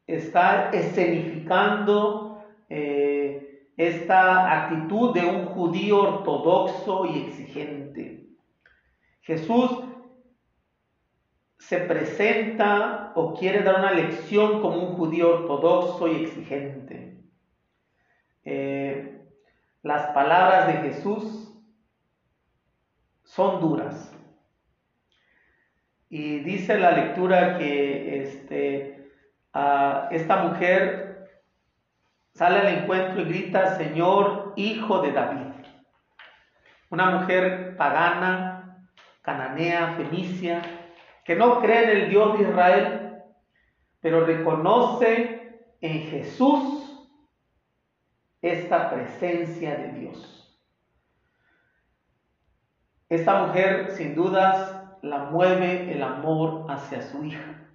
está 0.05 0.69
escenificando 0.71 2.43
eh, 2.69 2.94
esta 3.77 4.63
actitud 4.63 5.13
de 5.13 5.25
un 5.25 5.45
judío 5.47 6.01
ortodoxo 6.01 7.05
y 7.05 7.23
exigente. 7.23 8.27
Jesús 9.21 9.71
se 11.57 11.79
presenta 11.79 13.11
o 13.15 13.33
quiere 13.33 13.63
dar 13.63 13.79
una 13.79 13.91
lección 13.91 14.61
como 14.61 14.77
un 14.77 14.95
judío 14.95 15.41
ortodoxo 15.41 16.07
y 16.07 16.23
exigente. 16.23 17.17
Eh, 18.43 19.19
las 19.81 20.13
palabras 20.13 20.67
de 20.67 20.73
Jesús 20.73 21.51
son 23.23 23.59
duras. 23.59 24.11
Y 26.09 26.39
dice 26.39 26.77
la 26.77 26.91
lectura 26.91 27.57
que 27.57 28.21
este, 28.21 29.11
esta 30.11 30.43
mujer 30.43 31.04
sale 32.35 32.59
al 32.59 32.67
encuentro 32.67 33.21
y 33.21 33.25
grita, 33.25 33.77
Señor, 33.77 34.53
hijo 34.57 35.01
de 35.01 35.13
David. 35.13 35.53
Una 36.89 37.11
mujer 37.11 37.75
pagana, 37.77 38.85
cananea, 39.21 39.95
fenicia, 39.95 40.61
que 41.23 41.35
no 41.35 41.61
cree 41.61 41.83
en 41.83 41.89
el 42.01 42.09
Dios 42.09 42.37
de 42.37 42.43
Israel, 42.43 43.23
pero 44.01 44.25
reconoce 44.25 45.59
en 45.81 46.01
Jesús 46.09 47.09
esta 48.41 48.89
presencia 48.89 49.75
de 49.75 49.91
Dios. 49.93 50.61
Esta 53.07 53.45
mujer 53.45 53.91
sin 53.91 54.13
dudas 54.13 54.83
la 55.01 55.25
mueve 55.25 55.91
el 55.91 56.03
amor 56.03 56.65
hacia 56.69 57.01
su 57.01 57.23
hija 57.23 57.69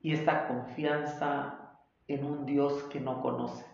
y 0.00 0.12
esta 0.12 0.48
confianza 0.48 1.65
en 2.08 2.24
un 2.24 2.46
Dios 2.46 2.84
que 2.84 3.00
no 3.00 3.20
conoce. 3.20 3.66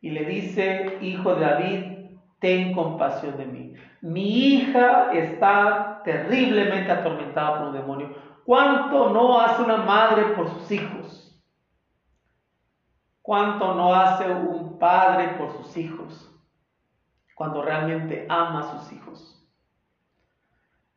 Y 0.00 0.10
le 0.10 0.24
dice, 0.24 0.98
hijo 1.00 1.34
de 1.34 1.40
David, 1.40 2.02
ten 2.40 2.72
compasión 2.74 3.36
de 3.36 3.46
mí. 3.46 3.74
Mi 4.00 4.54
hija 4.54 5.12
está 5.12 6.02
terriblemente 6.04 6.90
atormentada 6.90 7.58
por 7.58 7.68
un 7.68 7.74
demonio. 7.74 8.16
¿Cuánto 8.44 9.10
no 9.10 9.40
hace 9.40 9.62
una 9.62 9.76
madre 9.76 10.24
por 10.34 10.48
sus 10.48 10.70
hijos? 10.72 11.40
¿Cuánto 13.22 13.74
no 13.74 13.94
hace 13.94 14.28
un 14.28 14.78
padre 14.80 15.36
por 15.38 15.52
sus 15.52 15.76
hijos? 15.76 16.28
Cuando 17.36 17.62
realmente 17.62 18.26
ama 18.28 18.60
a 18.60 18.72
sus 18.72 18.92
hijos. 18.92 19.48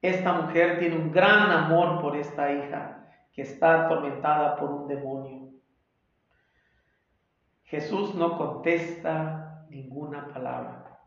Esta 0.02 0.34
mujer 0.34 0.80
tiene 0.80 0.96
un 0.96 1.12
gran 1.12 1.52
amor 1.52 2.02
por 2.02 2.16
esta 2.16 2.52
hija 2.52 3.08
que 3.32 3.44
está 3.44 3.86
atormentada 3.86 4.56
por 4.56 4.72
un 4.72 4.88
demonio. 4.88 5.45
Jesús 7.66 8.16
no 8.16 8.38
contesta 8.38 9.66
ninguna 9.70 10.28
palabra. 10.28 11.00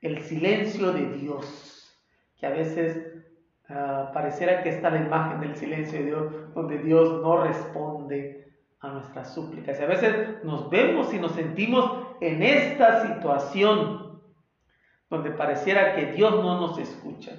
El 0.00 0.20
silencio 0.22 0.92
de 0.92 1.08
Dios, 1.18 1.98
que 2.38 2.46
a 2.46 2.50
veces 2.50 3.24
uh, 3.68 4.12
pareciera 4.12 4.62
que 4.62 4.68
está 4.68 4.90
la 4.90 5.00
imagen 5.00 5.40
del 5.40 5.56
silencio 5.56 5.98
de 5.98 6.04
Dios, 6.04 6.54
donde 6.54 6.78
Dios 6.78 7.22
no 7.22 7.42
responde 7.42 8.54
a 8.80 8.88
nuestras 8.88 9.34
súplicas. 9.34 9.80
Y 9.80 9.82
a 9.82 9.86
veces 9.86 10.44
nos 10.44 10.68
vemos 10.70 11.12
y 11.14 11.18
nos 11.18 11.32
sentimos 11.32 12.06
en 12.20 12.42
esta 12.42 13.06
situación 13.06 14.20
donde 15.08 15.30
pareciera 15.30 15.94
que 15.94 16.12
Dios 16.12 16.32
no 16.32 16.60
nos 16.60 16.78
escucha. 16.78 17.32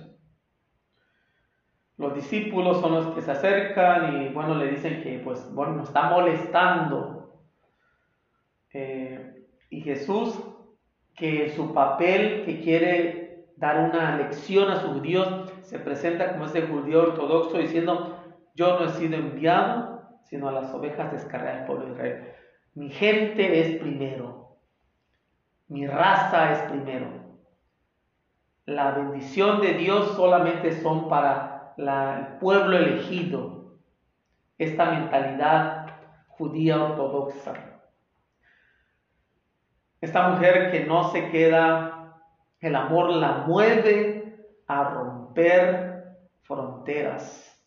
Los 1.98 2.14
discípulos 2.14 2.80
son 2.80 2.94
los 2.94 3.16
que 3.16 3.22
se 3.22 3.32
acercan 3.32 4.22
y 4.22 4.30
bueno, 4.30 4.56
le 4.56 4.68
dicen 4.68 5.02
que 5.02 5.20
pues 5.20 5.52
bueno, 5.54 5.74
nos 5.74 5.88
está 5.88 6.10
molestando. 6.10 7.17
Eh, 8.80 9.48
y 9.72 9.82
Jesús, 9.82 10.40
que 11.16 11.50
su 11.50 11.74
papel, 11.74 12.44
que 12.46 12.62
quiere 12.62 13.48
dar 13.56 13.90
una 13.90 14.18
lección 14.18 14.70
a 14.70 14.76
sus 14.76 14.92
judíos, 14.92 15.52
se 15.64 15.80
presenta 15.80 16.34
como 16.34 16.46
ese 16.46 16.62
judío 16.62 17.02
ortodoxo 17.02 17.58
diciendo, 17.58 18.20
yo 18.54 18.80
no 18.80 18.86
he 18.86 18.90
sido 18.90 19.16
enviado, 19.16 20.04
sino 20.26 20.50
a 20.50 20.52
las 20.52 20.72
ovejas 20.76 21.12
descargadas 21.12 21.58
del 21.58 21.66
pueblo 21.66 21.86
de 21.88 21.92
Israel. 21.94 22.34
Mi 22.76 22.90
gente 22.92 23.60
es 23.62 23.78
primero, 23.78 24.60
mi 25.70 25.88
raza 25.88 26.52
es 26.52 26.60
primero. 26.70 27.08
La 28.66 28.92
bendición 28.92 29.60
de 29.60 29.74
Dios 29.74 30.12
solamente 30.16 30.72
son 30.84 31.10
para 31.10 31.74
el 31.78 32.38
pueblo 32.38 32.78
elegido, 32.78 33.80
esta 34.60 34.92
mentalidad 34.92 35.88
judía 36.28 36.84
ortodoxa. 36.84 37.67
Esta 40.08 40.30
mujer 40.30 40.72
que 40.72 40.86
no 40.86 41.12
se 41.12 41.30
queda, 41.32 42.16
el 42.62 42.76
amor 42.78 43.10
la 43.10 43.44
mueve 43.46 44.38
a 44.66 44.86
romper 44.86 46.16
fronteras 46.44 47.62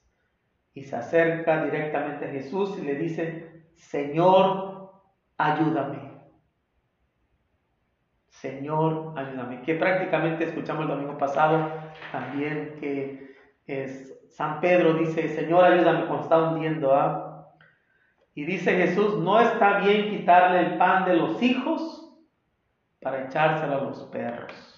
y 0.73 0.85
se 0.85 0.97
acerca 0.97 1.63
directamente 1.63 2.25
a 2.25 2.31
Jesús 2.31 2.79
y 2.79 2.81
le 2.81 2.95
dice, 2.95 3.67
Señor, 3.75 4.91
ayúdame. 5.37 6.13
Señor, 8.31 9.13
ayúdame. 9.19 9.61
Que 9.61 9.75
prácticamente 9.75 10.45
escuchamos 10.45 10.85
el 10.85 10.89
domingo 10.89 11.19
pasado 11.19 11.71
también 12.11 12.77
que 12.81 13.37
San 14.31 14.61
Pedro 14.61 14.95
dice, 14.95 15.29
Señor, 15.29 15.63
ayúdame 15.63 16.07
cuando 16.07 16.23
está 16.23 16.39
hundiendo. 16.39 16.95
¿ah? 16.95 17.53
Y 18.35 18.47
dice 18.47 18.73
Jesús, 18.77 19.19
no 19.19 19.39
está 19.39 19.81
bien 19.81 20.09
quitarle 20.09 20.61
el 20.61 20.79
pan 20.79 21.05
de 21.05 21.17
los 21.17 21.43
hijos 21.43 22.00
para 23.01 23.25
echárselo 23.25 23.77
a 23.77 23.81
los 23.83 24.03
perros. 24.05 24.77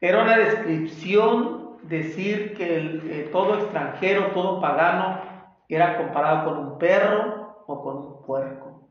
Era 0.00 0.22
una 0.22 0.36
descripción 0.36 1.78
decir 1.82 2.56
que 2.56 3.28
todo 3.30 3.58
extranjero, 3.58 4.32
todo 4.32 4.60
pagano, 4.60 5.20
era 5.68 5.96
comparado 5.96 6.44
con 6.44 6.58
un 6.66 6.78
perro 6.78 7.64
o 7.66 7.82
con 7.82 7.96
un 7.96 8.22
puerco. 8.22 8.88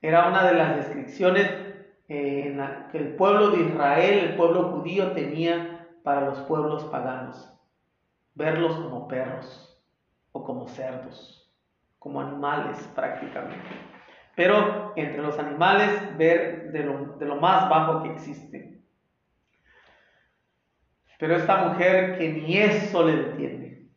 Era 0.00 0.28
una 0.28 0.44
de 0.44 0.54
las 0.54 0.76
descripciones 0.76 1.50
eh, 2.08 2.56
que 2.90 2.98
el 2.98 3.16
pueblo 3.16 3.50
de 3.50 3.62
Israel, 3.64 4.18
el 4.30 4.36
pueblo 4.36 4.70
judío 4.70 5.12
tenía 5.12 5.88
para 6.02 6.22
los 6.22 6.38
pueblos 6.40 6.84
paganos, 6.86 7.52
verlos 8.34 8.74
como 8.76 9.06
perros 9.06 9.84
o 10.32 10.42
como 10.42 10.66
cerdos, 10.68 11.52
como 11.98 12.20
animales 12.20 12.78
prácticamente. 12.94 13.68
Pero 14.36 14.92
entre 14.96 15.22
los 15.22 15.38
animales 15.38 16.16
ver 16.16 16.72
de 16.72 16.84
lo, 17.26 17.36
más 17.36 17.68
bajo 17.68 18.02
que 18.02 18.10
existe. 18.10 18.80
Pero 21.18 21.36
esta 21.36 21.68
mujer 21.68 22.16
que 22.16 22.30
ni 22.30 22.56
eso 22.56 23.02
le 23.02 23.16
detiene. 23.16 23.88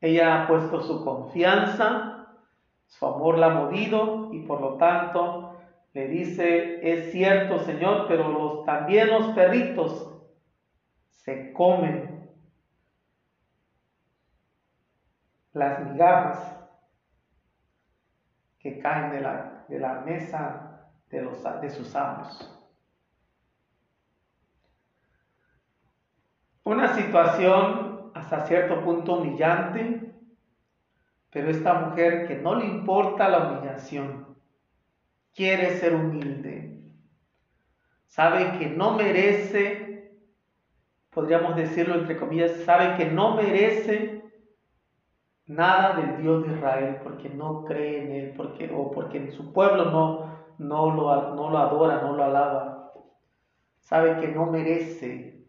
Ella 0.00 0.42
ha 0.42 0.46
puesto 0.46 0.80
su 0.80 1.04
confianza, 1.04 2.34
su 2.86 3.06
amor 3.06 3.38
la 3.38 3.46
ha 3.46 3.50
movido 3.50 4.30
y 4.32 4.46
por 4.46 4.60
lo 4.60 4.76
tanto 4.76 5.52
le 5.92 6.08
dice, 6.08 6.80
es 6.82 7.10
cierto 7.10 7.58
Señor, 7.58 8.06
pero 8.08 8.62
también 8.64 9.10
los 9.10 9.28
perritos 9.34 10.08
se 11.10 11.52
comen 11.52 12.20
las 15.52 15.80
migajas 15.80 16.59
que 18.60 18.78
caen 18.78 19.10
de 19.10 19.20
la, 19.20 19.64
de 19.68 19.78
la 19.78 20.00
mesa 20.00 20.90
de, 21.10 21.22
los, 21.22 21.42
de 21.60 21.70
sus 21.70 21.94
amos. 21.96 22.56
Una 26.62 26.94
situación 26.94 28.12
hasta 28.14 28.46
cierto 28.46 28.82
punto 28.84 29.14
humillante, 29.14 30.14
pero 31.30 31.50
esta 31.50 31.74
mujer 31.74 32.28
que 32.28 32.36
no 32.36 32.54
le 32.54 32.66
importa 32.66 33.28
la 33.28 33.48
humillación, 33.48 34.36
quiere 35.34 35.78
ser 35.78 35.94
humilde, 35.94 36.94
sabe 38.06 38.58
que 38.58 38.68
no 38.68 38.94
merece 38.94 39.90
podríamos 41.10 41.56
decirlo 41.56 41.96
entre 41.96 42.16
comillas, 42.16 42.52
sabe 42.64 42.96
que 42.96 43.10
no 43.10 43.34
merece 43.34 44.19
nada 45.50 45.96
del 45.96 46.22
Dios 46.22 46.46
de 46.46 46.54
Israel 46.54 47.00
porque 47.02 47.28
no 47.28 47.64
cree 47.64 48.04
en 48.04 48.12
Él, 48.12 48.34
porque, 48.36 48.70
o 48.72 48.90
porque 48.90 49.18
en 49.18 49.32
su 49.32 49.52
pueblo 49.52 49.86
no, 49.86 50.54
no, 50.58 50.90
lo, 50.94 51.34
no 51.34 51.50
lo 51.50 51.58
adora, 51.58 52.00
no 52.02 52.12
lo 52.12 52.24
alaba. 52.24 52.92
Sabe 53.80 54.20
que 54.20 54.28
no 54.28 54.46
merece, 54.46 55.44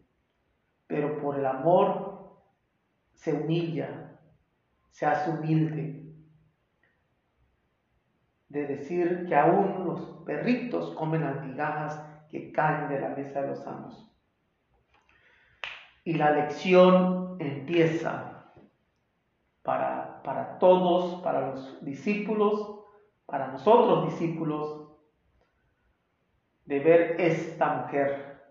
pero 0.88 1.22
por 1.22 1.38
el 1.38 1.46
amor 1.46 2.32
se 3.14 3.34
humilla, 3.34 4.18
se 4.89 5.06
hace 5.06 5.30
humilde. 5.30 5.97
De 8.49 8.66
decir 8.66 9.28
que 9.28 9.36
aún 9.36 9.86
los 9.86 10.02
perritos 10.26 10.95
comen 10.95 11.56
las 11.56 12.04
que 12.28 12.52
caen 12.52 12.89
de 12.89 12.99
la 12.99 13.10
mesa 13.10 13.41
de 13.41 13.49
los 13.49 13.68
amos. 13.68 14.12
Y 16.04 16.16
la 16.16 16.32
lección 16.32 17.38
empieza 17.39 18.31
para, 20.24 20.57
todos, 20.59 21.22
para 21.22 21.51
los 21.51 21.84
discípulos, 21.84 22.80
para 23.26 23.47
nosotros 23.47 24.05
discípulos, 24.05 24.89
de 26.65 26.80
ver 26.80 27.15
esta 27.19 27.76
mujer, 27.76 28.41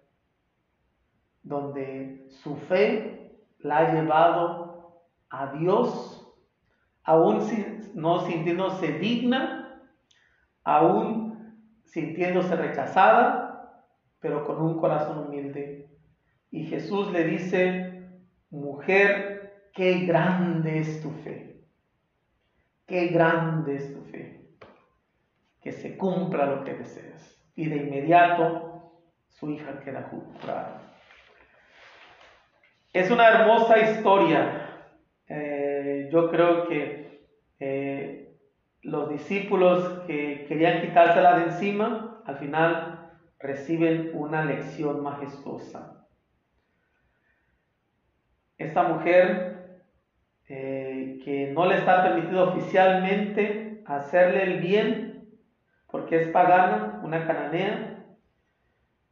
donde 1.42 2.26
su 2.30 2.56
fe 2.56 3.38
la 3.58 3.78
ha 3.78 3.94
llevado 3.94 5.04
a 5.28 5.52
Dios, 5.52 6.34
aún 7.04 7.40
no 7.94 8.20
sintiéndose 8.20 8.98
digna, 8.98 9.82
aún 10.64 11.56
sintiéndose 11.84 12.56
rechazada, 12.56 13.84
pero 14.20 14.44
con 14.46 14.60
un 14.62 14.78
corazón 14.78 15.26
humilde. 15.26 15.90
Y 16.50 16.64
Jesús 16.64 17.10
le 17.12 17.24
dice, 17.24 18.08
mujer, 18.50 19.29
qué 19.80 20.00
grande 20.00 20.78
es 20.80 21.00
tu 21.00 21.08
fe, 21.08 21.58
qué 22.86 23.06
grande 23.06 23.76
es 23.76 23.94
tu 23.94 24.02
fe, 24.02 24.44
que 25.58 25.72
se 25.72 25.96
cumpla 25.96 26.44
lo 26.44 26.64
que 26.64 26.74
deseas. 26.74 27.42
Y 27.54 27.66
de 27.66 27.78
inmediato 27.78 28.92
su 29.26 29.48
hija 29.48 29.80
queda 29.80 30.06
curada. 30.06 30.82
Es 32.92 33.10
una 33.10 33.26
hermosa 33.26 33.78
historia. 33.78 34.84
Eh, 35.26 36.10
yo 36.12 36.28
creo 36.28 36.68
que 36.68 37.26
eh, 37.58 38.36
los 38.82 39.08
discípulos 39.08 40.04
que 40.06 40.44
querían 40.46 40.82
quitársela 40.82 41.38
de 41.38 41.44
encima, 41.44 42.22
al 42.26 42.36
final 42.36 43.10
reciben 43.38 44.10
una 44.12 44.44
lección 44.44 45.02
majestuosa. 45.02 46.06
Esta 48.58 48.82
mujer 48.82 49.49
eh, 50.52 51.20
que 51.22 51.52
no 51.52 51.64
le 51.64 51.76
está 51.76 52.02
permitido 52.02 52.48
oficialmente 52.48 53.84
hacerle 53.86 54.42
el 54.42 54.60
bien, 54.60 55.28
porque 55.86 56.20
es 56.20 56.28
pagana, 56.30 57.00
una 57.04 57.24
cananea, 57.24 58.04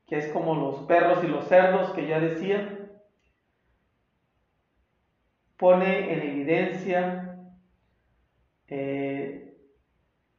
que 0.09 0.19
es 0.19 0.33
como 0.33 0.57
los 0.57 0.81
perros 0.87 1.23
y 1.23 1.29
los 1.29 1.47
cerdos 1.47 1.93
que 1.93 2.09
ya 2.09 2.19
decía, 2.19 2.91
pone 5.57 6.13
en 6.13 6.23
evidencia 6.29 7.53
eh, 8.67 9.57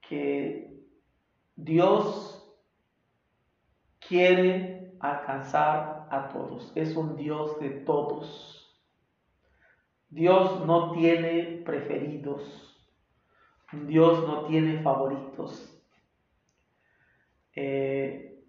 que 0.01 0.83
Dios 1.55 2.45
quiere 4.05 4.97
alcanzar 4.99 6.07
a 6.11 6.27
todos, 6.27 6.73
es 6.75 6.97
un 6.97 7.15
Dios 7.15 7.57
de 7.61 7.69
todos. 7.69 8.58
Dios 10.09 10.65
no 10.65 10.91
tiene 10.91 11.61
preferidos, 11.65 12.75
Dios 13.71 14.25
no 14.25 14.43
tiene 14.45 14.81
favoritos. 14.81 15.65
Eh, 17.55 18.41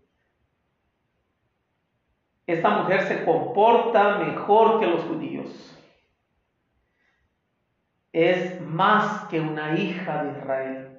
esta 2.46 2.70
mujer 2.70 3.02
se 3.02 3.24
comporta 3.24 4.18
mejor 4.18 4.80
que 4.80 4.86
los 4.86 5.04
judíos 5.04 5.76
es 8.12 8.60
más 8.60 9.28
que 9.28 9.40
una 9.40 9.78
hija 9.78 10.24
de 10.24 10.38
Israel. 10.38 10.96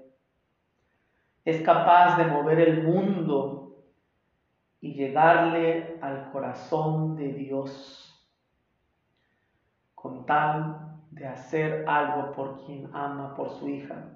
Es 1.43 1.62
capaz 1.62 2.18
de 2.18 2.26
mover 2.26 2.59
el 2.59 2.84
mundo 2.84 3.74
y 4.80 4.93
llegarle 4.93 5.99
al 6.01 6.32
corazón 6.32 7.16
de 7.16 7.34
Dios 7.34 8.11
con 10.02 10.26
tal 10.26 10.97
de 11.12 11.28
hacer 11.28 11.86
algo 11.88 12.32
por 12.32 12.66
quien 12.66 12.89
ama, 12.93 13.36
por 13.36 13.49
su 13.49 13.70
hija. 13.70 14.10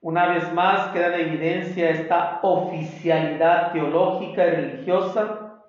Una 0.00 0.28
vez 0.28 0.52
más 0.52 0.90
queda 0.92 1.16
en 1.16 1.28
evidencia 1.28 1.90
esta 1.90 2.40
oficialidad 2.42 3.72
teológica 3.72 4.46
y 4.46 4.50
religiosa 4.50 5.62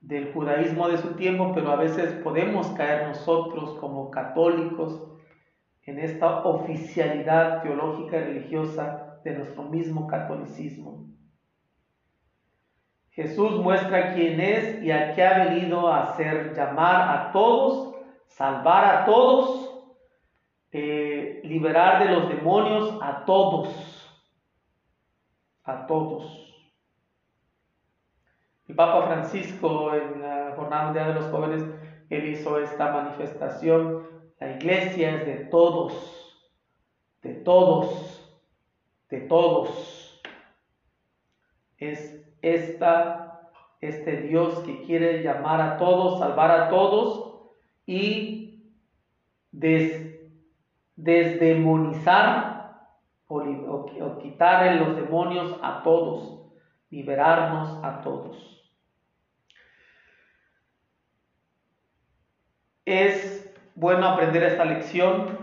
del 0.00 0.32
judaísmo 0.32 0.88
de 0.88 0.98
su 0.98 1.14
tiempo, 1.14 1.52
pero 1.54 1.70
a 1.70 1.76
veces 1.76 2.12
podemos 2.24 2.68
caer 2.72 3.06
nosotros 3.06 3.74
como 3.78 4.10
católicos 4.10 5.00
en 5.82 5.98
esta 5.98 6.40
oficialidad 6.44 7.62
teológica 7.62 8.18
y 8.18 8.24
religiosa 8.24 9.20
de 9.24 9.34
nuestro 9.34 9.62
mismo 9.62 10.06
catolicismo. 10.06 11.09
Jesús 13.10 13.52
muestra 13.60 14.14
quién 14.14 14.40
es 14.40 14.82
y 14.82 14.92
a 14.92 15.14
qué 15.14 15.24
ha 15.24 15.44
venido 15.44 15.88
a 15.88 16.04
hacer, 16.04 16.54
llamar 16.54 17.18
a 17.18 17.32
todos, 17.32 17.96
salvar 18.26 18.84
a 18.84 19.04
todos, 19.04 19.70
eh, 20.70 21.40
liberar 21.44 22.04
de 22.04 22.14
los 22.14 22.28
demonios 22.28 22.96
a 23.02 23.24
todos, 23.24 24.22
a 25.64 25.86
todos. 25.86 26.50
El 28.68 28.76
Papa 28.76 29.06
Francisco 29.08 29.92
en 29.92 30.22
la 30.22 30.52
Jornada 30.54 30.84
Mundial 30.84 31.08
de 31.08 31.20
los 31.20 31.30
Jóvenes, 31.32 31.64
él 32.08 32.28
hizo 32.28 32.60
esta 32.60 32.92
manifestación. 32.92 34.06
La 34.38 34.52
iglesia 34.52 35.16
es 35.16 35.26
de 35.26 35.34
todos, 35.46 36.52
de 37.22 37.34
todos, 37.34 38.40
de 39.08 39.20
todos. 39.22 40.22
Es 41.78 42.19
esta, 42.42 43.50
este 43.80 44.22
Dios 44.22 44.60
que 44.60 44.82
quiere 44.82 45.22
llamar 45.22 45.60
a 45.60 45.76
todos, 45.76 46.18
salvar 46.18 46.50
a 46.50 46.68
todos 46.68 47.40
y 47.86 48.72
desdemonizar 50.96 52.50
o, 53.26 53.38
o 53.38 54.18
quitar 54.18 54.74
los 54.76 54.96
demonios 54.96 55.58
a 55.62 55.82
todos, 55.82 56.40
liberarnos 56.90 57.84
a 57.84 58.00
todos. 58.00 58.46
Es 62.84 63.54
bueno 63.74 64.06
aprender 64.06 64.42
esta 64.42 64.64
lección, 64.64 65.38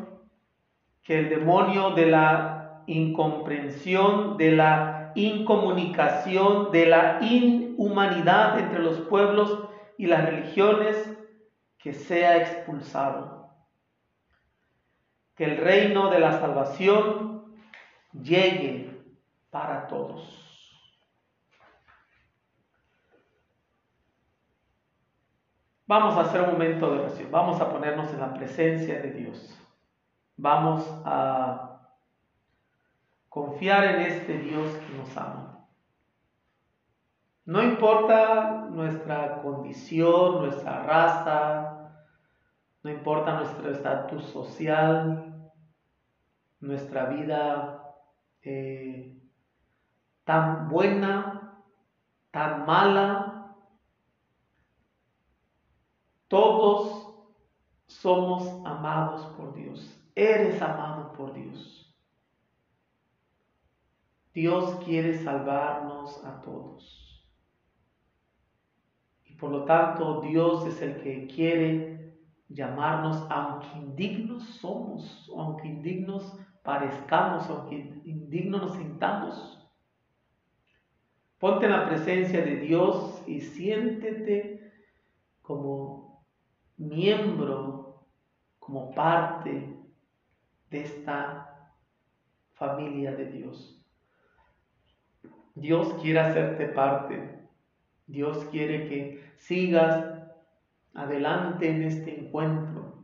que 1.03 1.19
el 1.19 1.29
demonio 1.29 1.91
de 1.91 2.07
la 2.07 2.83
incomprensión, 2.87 4.35
de 4.37 4.51
la 4.51 4.96
incomunicación, 5.17 6.71
de 6.71 6.85
la 6.85 7.19
inhumanidad 7.21 8.59
entre 8.59 8.79
los 8.79 8.99
pueblos 9.01 9.67
y 9.97 10.05
las 10.05 10.25
religiones, 10.25 11.17
que 11.77 11.93
sea 11.93 12.37
expulsado. 12.37 13.49
Que 15.35 15.45
el 15.45 15.57
reino 15.57 16.09
de 16.09 16.19
la 16.19 16.39
salvación 16.39 17.55
llegue 18.13 19.03
para 19.49 19.87
todos. 19.87 20.43
Vamos 25.87 26.17
a 26.17 26.21
hacer 26.21 26.41
un 26.41 26.51
momento 26.51 26.91
de 26.91 26.99
oración. 26.99 27.31
Vamos 27.31 27.61
a 27.61 27.69
ponernos 27.69 28.11
en 28.11 28.19
la 28.19 28.33
presencia 28.33 28.99
de 28.99 29.11
Dios. 29.11 29.57
Vamos 30.35 30.85
a 31.05 31.66
confiar 33.29 33.83
en 33.85 34.01
este 34.01 34.37
Dios 34.39 34.71
que 34.75 34.97
nos 34.97 35.15
ama. 35.17 35.67
No 37.45 37.63
importa 37.63 38.67
nuestra 38.69 39.41
condición, 39.41 40.39
nuestra 40.39 40.83
raza, 40.83 41.93
no 42.83 42.89
importa 42.89 43.35
nuestro 43.39 43.71
estatus 43.71 44.25
social, 44.25 45.51
nuestra 46.59 47.05
vida 47.05 47.95
eh, 48.41 49.17
tan 50.23 50.67
buena, 50.67 51.57
tan 52.31 52.65
mala, 52.65 53.55
todos 56.27 57.13
somos 57.85 58.65
amados 58.65 59.25
por 59.37 59.53
Dios. 59.53 59.97
Eres 60.15 60.61
amado 60.61 61.13
por 61.13 61.33
Dios. 61.33 61.76
Dios 64.37 64.75
quiere 64.85 65.15
salvarnos 65.15 66.23
a 66.23 66.39
todos. 66.43 67.27
Y 69.25 69.33
por 69.33 69.49
lo 69.49 69.65
tanto 69.65 70.21
Dios 70.21 70.63
es 70.67 70.79
el 70.83 71.01
que 71.01 71.25
quiere 71.25 72.19
llamarnos, 72.47 73.25
aunque 73.31 73.67
indignos 73.79 74.43
somos, 74.43 75.27
aunque 75.35 75.67
indignos 75.67 76.37
parezcamos, 76.63 77.49
aunque 77.49 77.77
indignos 78.05 78.61
nos 78.61 78.73
sintamos. 78.73 79.67
Ponte 81.39 81.65
en 81.65 81.71
la 81.71 81.87
presencia 81.87 82.45
de 82.45 82.57
Dios 82.57 83.23
y 83.25 83.41
siéntete 83.41 84.71
como 85.41 86.23
miembro, 86.77 88.05
como 88.59 88.93
parte 88.93 89.75
de 90.69 90.79
esta 90.79 91.73
familia 92.53 93.15
de 93.15 93.31
Dios. 93.31 93.76
Dios 95.59 95.93
quiere 96.01 96.19
hacerte 96.19 96.67
parte. 96.67 97.39
Dios 98.07 98.45
quiere 98.51 98.87
que 98.87 99.33
sigas 99.37 100.05
adelante 100.93 101.69
en 101.69 101.83
este 101.83 102.19
encuentro. 102.19 103.03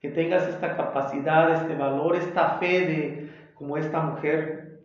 Que 0.00 0.10
tengas 0.10 0.46
esta 0.46 0.76
capacidad, 0.76 1.62
este 1.62 1.74
valor, 1.74 2.16
esta 2.16 2.58
fe 2.58 2.86
de, 2.86 3.30
como 3.54 3.76
esta 3.76 4.00
mujer, 4.02 4.84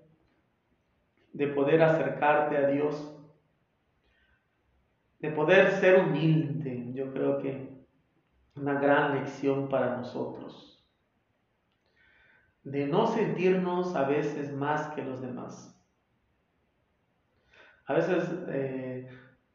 de 1.34 1.48
poder 1.48 1.84
acercarte 1.84 2.58
a 2.58 2.68
Dios 2.68 3.20
de 5.20 5.32
poder 5.32 5.72
ser 5.72 6.00
humilde, 6.00 6.92
yo 6.94 7.12
creo 7.12 7.40
que 7.40 7.78
una 8.56 8.80
gran 8.80 9.16
lección 9.16 9.68
para 9.68 9.98
nosotros, 9.98 10.86
de 12.64 12.88
no 12.88 13.08
sentirnos 13.08 13.96
a 13.96 14.06
veces 14.06 14.54
más 14.54 14.88
que 14.94 15.04
los 15.04 15.22
demás, 15.22 15.78
A 17.90 17.94
veces 17.94 18.24
eh, 18.50 19.10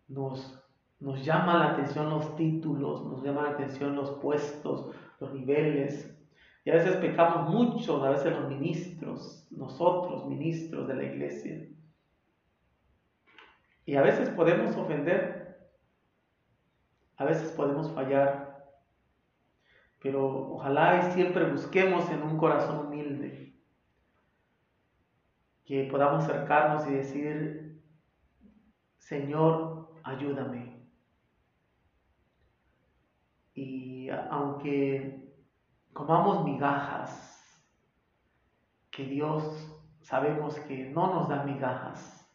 nos, 0.09 0.61
nos 0.99 1.25
llama 1.25 1.57
la 1.57 1.71
atención 1.71 2.11
los 2.11 2.35
títulos, 2.35 3.05
nos 3.05 3.23
llama 3.23 3.43
la 3.43 3.51
atención 3.51 3.95
los 3.95 4.11
puestos, 4.19 4.93
los 5.21 5.33
niveles. 5.33 6.13
Y 6.65 6.71
a 6.71 6.75
veces 6.75 6.97
pecamos 6.97 7.49
mucho, 7.49 8.05
a 8.05 8.11
veces 8.11 8.33
los 8.33 8.49
ministros, 8.49 9.47
nosotros 9.53 10.27
ministros 10.27 10.89
de 10.89 10.95
la 10.95 11.05
iglesia. 11.05 11.69
Y 13.87 13.95
a 13.95 14.03
veces 14.03 14.31
podemos 14.31 14.77
ofender, 14.77 15.71
a 17.17 17.25
veces 17.25 17.53
podemos 17.53 17.89
fallar, 17.93 18.67
pero 20.03 20.55
ojalá 20.55 21.07
y 21.07 21.13
siempre 21.13 21.49
busquemos 21.53 22.11
en 22.11 22.21
un 22.25 22.37
corazón 22.37 22.89
humilde 22.89 23.55
que 25.65 25.85
podamos 25.85 26.25
acercarnos 26.25 26.89
y 26.89 26.95
decir, 26.95 27.74
Señor, 29.05 30.01
ayúdame. 30.03 30.81
Y 33.53 34.09
aunque 34.09 35.31
comamos 35.93 36.43
migajas, 36.45 37.13
que 38.91 39.05
Dios 39.05 39.45
sabemos 40.01 40.59
que 40.61 40.87
no 40.87 41.13
nos 41.13 41.29
da 41.29 41.45
migajas, 41.45 42.27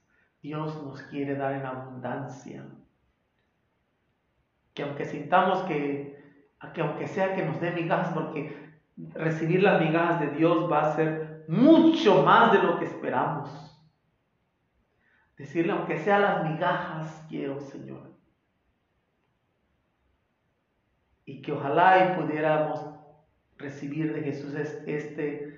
Dios 0.43 0.83
nos 0.83 1.01
quiere 1.03 1.33
dar 1.35 1.53
en 1.53 1.65
abundancia. 1.65 2.67
Que 4.75 4.83
aunque 4.83 5.05
sintamos 5.05 5.63
que, 5.63 6.23
que 6.75 6.81
aunque 6.81 7.07
sea 7.07 7.33
que 7.33 7.45
nos 7.45 7.59
dé 7.59 7.71
migajas, 7.71 8.13
porque 8.13 8.77
recibir 9.15 9.63
las 9.63 9.81
migajas 9.81 10.19
de 10.19 10.27
Dios 10.37 10.71
va 10.71 10.81
a 10.81 10.95
ser 10.95 11.45
mucho 11.47 12.21
más 12.21 12.51
de 12.51 12.61
lo 12.61 12.77
que 12.77 12.85
esperamos. 12.85 13.68
Decirle, 15.39 15.71
aunque 15.71 15.97
sea 15.97 16.19
las 16.19 16.43
migajas, 16.43 17.25
quiero, 17.29 17.61
Señor. 17.61 18.13
Y 21.23 21.41
que 21.41 21.53
ojalá 21.53 22.13
y 22.13 22.21
pudiéramos 22.21 22.85
recibir 23.57 24.13
de 24.13 24.21
Jesús 24.21 24.53
este 24.53 25.57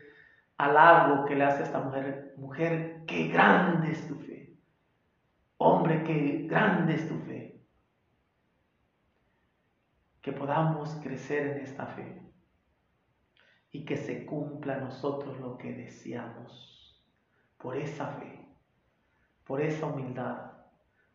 halago 0.58 1.26
que 1.26 1.36
le 1.36 1.46
hace 1.46 1.64
a 1.64 1.66
esta 1.66 1.80
mujer. 1.80 2.36
Mujer, 2.38 3.06
qué 3.08 3.30
grande 3.30 3.92
es 3.92 4.08
tu 4.08 4.14
fe. 4.18 4.56
Hombre, 5.58 6.04
qué 6.04 6.46
grande 6.48 6.94
es 6.94 7.08
tu 7.08 7.18
fe. 7.18 7.60
Que 10.22 10.32
podamos 10.32 10.94
crecer 11.02 11.58
en 11.58 11.64
esta 11.64 11.88
fe 11.88 12.22
y 13.72 13.84
que 13.84 13.98
se 13.98 14.28
cumpla 14.28 14.78
nosotros 14.78 15.40
lo 15.40 15.58
que 15.58 15.74
deseamos 15.74 17.04
por 17.58 17.76
esa 17.76 18.06
fe, 18.20 18.41
por 19.46 19.62
esa 19.62 19.88
humildad, 19.88 20.52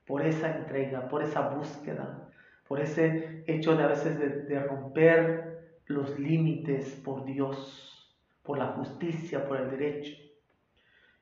por 0.07 0.22
esa 0.22 0.57
entrega, 0.57 1.09
por 1.09 1.22
esa 1.22 1.49
búsqueda, 1.49 2.31
por 2.66 2.81
ese 2.81 3.45
hecho 3.47 3.77
de 3.77 3.85
a 3.85 3.89
veces 3.89 4.18
de, 4.18 4.61
romper 4.61 5.81
los 5.87 6.18
límites 6.18 6.95
por 7.05 7.24
Dios, 7.24 8.18
por 8.43 8.59
la 8.59 8.68
justicia, 8.68 9.47
por 9.47 9.61
el 9.61 9.70
derecho. 9.70 10.16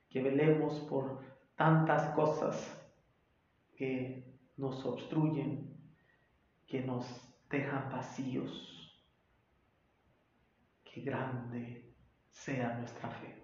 Que 0.08 0.22
velemos 0.22 0.80
por 0.80 1.20
tantas 1.56 2.14
cosas 2.14 2.80
que 3.76 4.24
nos 4.56 4.84
obstruyen, 4.86 5.76
que 6.66 6.80
nos 6.80 7.06
dejan 7.50 7.90
vacíos. 7.90 8.70
Que 10.84 11.00
grande 11.00 11.94
sea 12.30 12.78
nuestra 12.78 13.10
fe. 13.10 13.43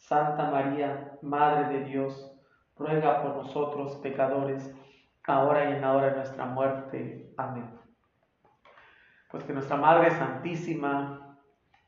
Santa 0.00 0.50
María, 0.50 1.18
Madre 1.22 1.78
de 1.78 1.84
Dios, 1.84 2.32
ruega 2.76 3.22
por 3.22 3.36
nosotros 3.36 3.96
pecadores, 3.96 4.74
ahora 5.24 5.70
y 5.70 5.74
en 5.74 5.82
la 5.82 5.92
hora 5.92 6.10
de 6.10 6.16
nuestra 6.16 6.46
muerte. 6.46 7.32
Amén. 7.36 7.78
Pues 9.30 9.44
que 9.44 9.52
nuestra 9.52 9.76
Madre 9.76 10.10
Santísima, 10.10 11.38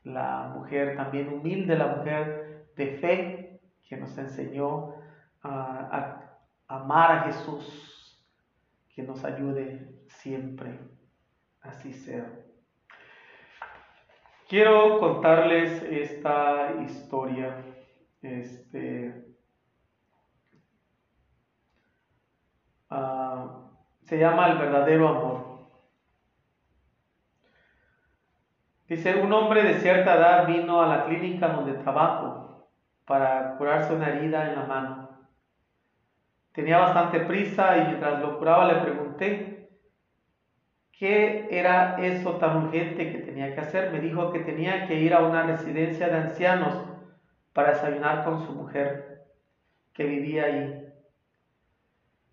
la 0.03 0.51
mujer 0.55 0.95
también 0.95 1.33
humilde, 1.33 1.75
la 1.75 1.87
mujer 1.87 2.67
de 2.75 2.87
fe, 2.97 3.61
que 3.83 3.97
nos 3.97 4.17
enseñó 4.17 4.93
a, 5.41 6.29
amar 6.67 7.11
a 7.11 7.21
Jesús, 7.23 8.23
que 8.95 9.03
nos 9.03 9.25
ayude 9.25 10.05
siempre, 10.07 10.79
así 11.61 11.91
sea. 11.91 12.31
Quiero 14.47 14.99
contarles 14.99 15.81
esta 15.83 16.75
historia. 16.81 17.72
Este, 18.23 19.13
ah, 22.89 23.69
se 24.01 24.17
llama 24.17 24.47
El 24.47 24.57
verdadero 24.59 25.09
amor. 25.09 25.53
Dice, 28.87 29.15
un 29.15 29.33
hombre 29.33 29.63
de 29.63 29.79
cierta 29.81 30.15
edad 30.15 30.47
vino 30.47 30.81
a 30.81 30.87
la 30.87 31.05
clínica 31.05 31.49
donde 31.49 31.73
trabajo 31.73 32.65
para 33.05 33.57
curarse 33.57 33.93
una 33.93 34.09
herida 34.09 34.47
en 34.47 34.55
la 34.55 34.65
mano. 34.67 35.09
Tenía 36.53 36.77
bastante 36.77 37.19
prisa 37.21 37.77
y 37.77 37.87
mientras 37.87 38.21
lo 38.21 38.37
curaba 38.37 38.71
le 38.71 38.81
pregunté 38.81 39.69
qué 40.93 41.47
era 41.49 41.97
eso 41.97 42.37
tan 42.37 42.55
urgente 42.63 43.11
que 43.11 43.17
tenía 43.19 43.53
que 43.53 43.61
hacer. 43.61 43.91
Me 43.91 43.99
dijo 43.99 44.31
que 44.31 44.39
tenía 44.39 44.87
que 44.87 44.95
ir 45.01 45.13
a 45.13 45.23
una 45.23 45.43
residencia 45.43 46.07
de 46.07 46.15
ancianos 46.17 46.92
para 47.53 47.73
desayunar 47.73 48.23
con 48.23 48.45
su 48.45 48.53
mujer 48.53 49.21
que 49.93 50.05
vivía 50.05 50.45
ahí. 50.45 50.85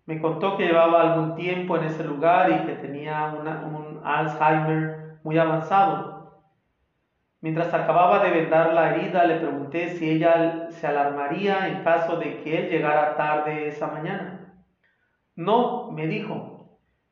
Me 0.05 0.19
contó 0.19 0.57
que 0.57 0.65
llevaba 0.65 1.01
algún 1.01 1.35
tiempo 1.35 1.77
en 1.77 1.85
ese 1.85 2.03
lugar 2.03 2.49
y 2.51 2.65
que 2.65 2.73
tenía 2.73 3.25
un 3.27 4.01
Alzheimer 4.03 5.19
muy 5.23 5.37
avanzado 5.37 6.21
Mientras 7.41 7.73
acababa 7.73 8.19
de 8.19 8.29
vendar 8.29 8.71
la 8.73 8.95
herida, 8.95 9.23
le 9.25 9.35
pregunté 9.39 9.89
si 9.89 10.07
ella 10.11 10.69
se 10.69 10.85
alarmaría 10.87 11.67
en 11.67 11.83
caso 11.83 12.15
de 12.17 12.37
que 12.37 12.59
él 12.59 12.69
llegara 12.69 13.15
tarde 13.15 13.67
esa 13.67 13.87
mañana. 13.87 14.53
No, 15.35 15.89
me 15.89 16.05
dijo, 16.05 16.69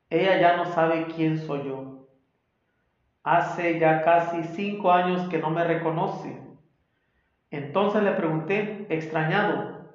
ella 0.08 0.40
ya 0.40 0.56
no 0.56 0.66
sabe 0.66 1.08
quién 1.08 1.36
soy 1.36 1.66
yo. 1.66 2.06
Hace 3.24 3.80
ya 3.80 4.04
casi 4.04 4.44
cinco 4.44 4.92
años 4.92 5.28
que 5.28 5.38
no 5.38 5.50
me 5.50 5.64
reconoce. 5.64 6.49
Entonces 7.50 8.02
le 8.02 8.12
pregunté, 8.12 8.86
extrañado, 8.88 9.90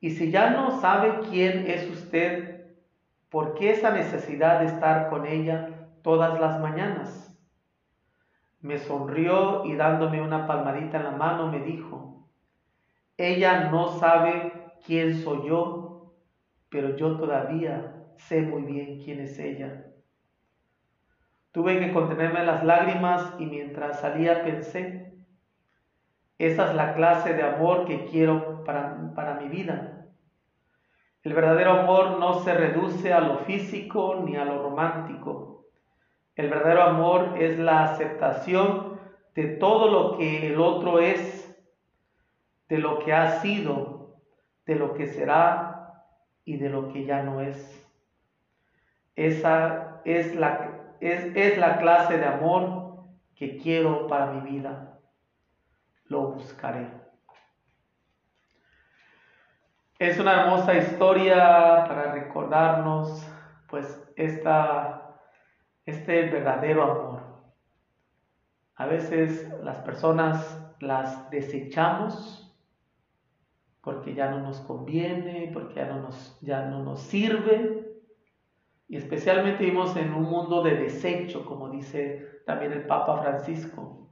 ¿y 0.00 0.10
si 0.10 0.30
ya 0.30 0.50
no 0.50 0.80
sabe 0.80 1.20
quién 1.28 1.70
es 1.70 1.88
usted, 1.90 2.66
por 3.28 3.54
qué 3.54 3.70
esa 3.72 3.90
necesidad 3.90 4.60
de 4.60 4.66
estar 4.66 5.10
con 5.10 5.26
ella 5.26 5.90
todas 6.02 6.40
las 6.40 6.60
mañanas? 6.60 7.34
Me 8.60 8.78
sonrió 8.78 9.62
y 9.62 9.76
dándome 9.76 10.20
una 10.22 10.46
palmadita 10.46 10.96
en 10.98 11.04
la 11.04 11.12
mano 11.12 11.50
me 11.50 11.60
dijo, 11.60 12.26
ella 13.18 13.68
no 13.70 13.98
sabe 13.98 14.72
quién 14.86 15.12
soy 15.12 15.48
yo, 15.48 16.12
pero 16.70 16.96
yo 16.96 17.18
todavía 17.18 17.92
sé 18.16 18.42
muy 18.42 18.62
bien 18.62 18.98
quién 19.04 19.20
es 19.20 19.38
ella. 19.38 19.84
Tuve 21.52 21.78
que 21.78 21.90
contenerme 21.90 22.42
las 22.42 22.62
lágrimas 22.62 23.34
y 23.36 23.46
mientras 23.46 24.00
salía 24.00 24.42
pensé, 24.42 25.07
esa 26.38 26.70
es 26.70 26.74
la 26.76 26.94
clase 26.94 27.34
de 27.34 27.42
amor 27.42 27.84
que 27.84 28.04
quiero 28.04 28.64
para, 28.64 29.12
para 29.14 29.34
mi 29.34 29.48
vida. 29.48 30.06
El 31.22 31.34
verdadero 31.34 31.80
amor 31.80 32.18
no 32.18 32.40
se 32.40 32.54
reduce 32.54 33.12
a 33.12 33.20
lo 33.20 33.38
físico 33.38 34.22
ni 34.24 34.36
a 34.36 34.44
lo 34.44 34.62
romántico 34.62 35.58
el 36.38 36.50
verdadero 36.50 36.84
amor 36.84 37.34
es 37.36 37.58
la 37.58 37.82
aceptación 37.82 39.00
de 39.34 39.48
todo 39.56 39.90
lo 39.90 40.16
que 40.16 40.46
el 40.46 40.60
otro 40.60 41.00
es, 41.00 41.52
de 42.68 42.78
lo 42.78 43.00
que 43.00 43.12
ha 43.12 43.40
sido, 43.40 44.20
de 44.64 44.76
lo 44.76 44.94
que 44.94 45.08
será 45.08 46.04
y 46.44 46.56
de 46.56 46.68
lo 46.68 46.90
que 46.90 47.04
ya 47.04 47.24
no 47.24 47.40
es. 47.40 47.84
Esa 49.16 50.00
es 50.04 50.36
la, 50.36 50.94
es, 51.00 51.58
la 51.58 51.78
clase 51.78 52.18
de 52.18 52.26
amor 52.26 53.08
que 53.34 53.56
quiero 53.56 54.06
para 54.06 54.30
mi 54.30 54.48
vida. 54.48 54.97
Lo 56.08 56.32
buscaré. 56.32 56.90
Es 59.98 60.18
una 60.18 60.42
hermosa 60.42 60.74
historia 60.76 61.84
para 61.86 62.12
recordarnos 62.12 63.26
pues 63.68 64.00
esta, 64.16 65.20
este 65.84 66.30
verdadero 66.30 66.82
amor. 66.84 67.22
A 68.76 68.86
veces 68.86 69.48
las 69.62 69.78
personas 69.78 70.64
las 70.80 71.28
desechamos 71.30 72.48
porque 73.80 74.14
ya 74.14 74.30
no 74.30 74.40
nos 74.40 74.60
conviene, 74.60 75.50
porque 75.52 75.74
ya 75.74 75.86
no 75.86 76.00
nos, 76.00 76.38
ya 76.42 76.66
no 76.66 76.82
nos 76.84 77.00
sirve. 77.00 78.00
Y 78.86 78.96
especialmente 78.96 79.64
vivimos 79.64 79.96
en 79.96 80.14
un 80.14 80.24
mundo 80.24 80.62
de 80.62 80.76
desecho, 80.76 81.44
como 81.44 81.68
dice 81.70 82.42
también 82.46 82.72
el 82.72 82.86
Papa 82.86 83.20
Francisco, 83.20 84.07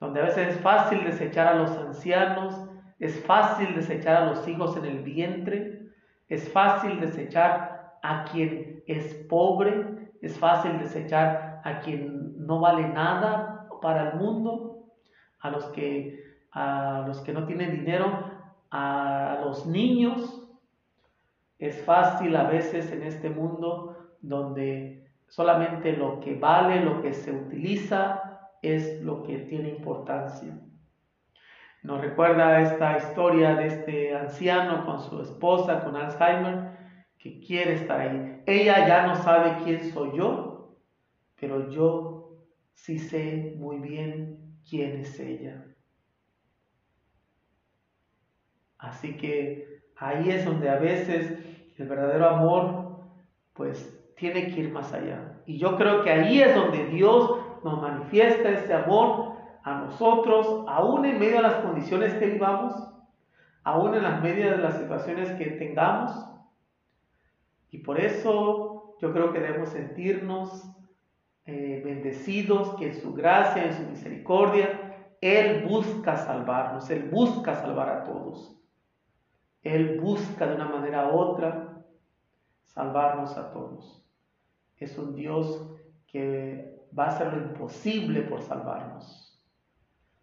donde 0.00 0.20
a 0.20 0.24
veces 0.24 0.56
es 0.56 0.60
fácil 0.60 1.04
desechar 1.04 1.48
a 1.48 1.54
los 1.54 1.70
ancianos, 1.76 2.54
es 2.98 3.24
fácil 3.24 3.74
desechar 3.74 4.22
a 4.22 4.26
los 4.26 4.46
hijos 4.46 4.76
en 4.76 4.84
el 4.84 5.02
vientre, 5.02 5.82
es 6.28 6.50
fácil 6.52 7.00
desechar 7.00 7.98
a 8.02 8.24
quien 8.24 8.82
es 8.86 9.14
pobre, 9.28 10.10
es 10.20 10.38
fácil 10.38 10.78
desechar 10.78 11.60
a 11.64 11.80
quien 11.80 12.46
no 12.46 12.60
vale 12.60 12.88
nada 12.88 13.68
para 13.80 14.10
el 14.10 14.18
mundo, 14.18 14.86
a 15.40 15.50
los 15.50 15.64
que, 15.66 16.24
a 16.52 17.04
los 17.06 17.20
que 17.20 17.32
no 17.32 17.46
tienen 17.46 17.72
dinero, 17.72 18.24
a 18.70 19.40
los 19.44 19.66
niños. 19.66 20.44
Es 21.58 21.82
fácil 21.84 22.36
a 22.36 22.44
veces 22.44 22.90
en 22.92 23.02
este 23.02 23.30
mundo 23.30 23.96
donde 24.20 25.08
solamente 25.28 25.92
lo 25.92 26.20
que 26.20 26.34
vale, 26.34 26.84
lo 26.84 27.02
que 27.02 27.12
se 27.12 27.32
utiliza, 27.32 28.27
es 28.62 29.00
lo 29.02 29.22
que 29.22 29.38
tiene 29.38 29.70
importancia. 29.70 30.58
Nos 31.82 32.00
recuerda 32.00 32.60
esta 32.60 32.96
historia 32.98 33.54
de 33.54 33.66
este 33.66 34.14
anciano 34.14 34.84
con 34.84 34.98
su 34.98 35.20
esposa, 35.22 35.84
con 35.84 35.96
Alzheimer, 35.96 36.72
que 37.18 37.40
quiere 37.40 37.74
estar 37.74 38.00
ahí. 38.00 38.42
Ella 38.46 38.86
ya 38.86 39.06
no 39.06 39.14
sabe 39.14 39.62
quién 39.62 39.92
soy 39.92 40.16
yo, 40.16 40.76
pero 41.40 41.70
yo 41.70 42.46
sí 42.72 42.98
sé 42.98 43.54
muy 43.58 43.78
bien 43.78 44.58
quién 44.68 44.98
es 44.98 45.18
ella. 45.20 45.64
Así 48.78 49.16
que 49.16 49.82
ahí 49.96 50.30
es 50.30 50.44
donde 50.44 50.70
a 50.70 50.78
veces 50.78 51.38
el 51.76 51.88
verdadero 51.88 52.28
amor 52.28 52.88
pues 53.52 53.94
tiene 54.16 54.48
que 54.48 54.60
ir 54.60 54.72
más 54.72 54.92
allá. 54.92 55.42
Y 55.46 55.58
yo 55.58 55.76
creo 55.76 56.02
que 56.02 56.10
ahí 56.10 56.40
es 56.40 56.54
donde 56.54 56.86
Dios 56.86 57.40
nos 57.70 57.82
manifiesta 57.82 58.50
ese 58.50 58.72
amor 58.74 59.36
a 59.62 59.80
nosotros, 59.80 60.64
aún 60.68 61.04
en 61.04 61.18
medio 61.18 61.36
de 61.36 61.42
las 61.42 61.64
condiciones 61.64 62.14
que 62.14 62.26
vivamos, 62.26 62.74
aún 63.64 63.94
en 63.94 64.02
las 64.02 64.22
medias 64.22 64.56
de 64.56 64.62
las 64.62 64.78
situaciones 64.78 65.30
que 65.32 65.46
tengamos. 65.46 66.12
Y 67.70 67.78
por 67.78 68.00
eso 68.00 68.96
yo 69.00 69.12
creo 69.12 69.32
que 69.32 69.40
debemos 69.40 69.68
sentirnos 69.70 70.70
eh, 71.44 71.82
bendecidos, 71.84 72.74
que 72.76 72.88
en 72.88 72.94
su 72.94 73.14
gracia, 73.14 73.64
en 73.64 73.74
su 73.74 73.82
misericordia, 73.82 75.14
Él 75.20 75.66
busca 75.68 76.16
salvarnos, 76.16 76.88
Él 76.90 77.08
busca 77.10 77.54
salvar 77.54 77.88
a 77.88 78.04
todos. 78.04 78.58
Él 79.62 80.00
busca 80.00 80.46
de 80.46 80.54
una 80.54 80.68
manera 80.68 81.08
u 81.08 81.18
otra 81.18 81.84
salvarnos 82.64 83.36
a 83.36 83.50
todos. 83.50 84.04
Es 84.76 84.96
un 84.96 85.14
Dios 85.14 85.68
que 86.06 86.77
va 86.96 87.06
a 87.06 87.08
hacer 87.08 87.32
lo 87.32 87.42
imposible 87.42 88.22
por 88.22 88.42
salvarnos. 88.42 89.42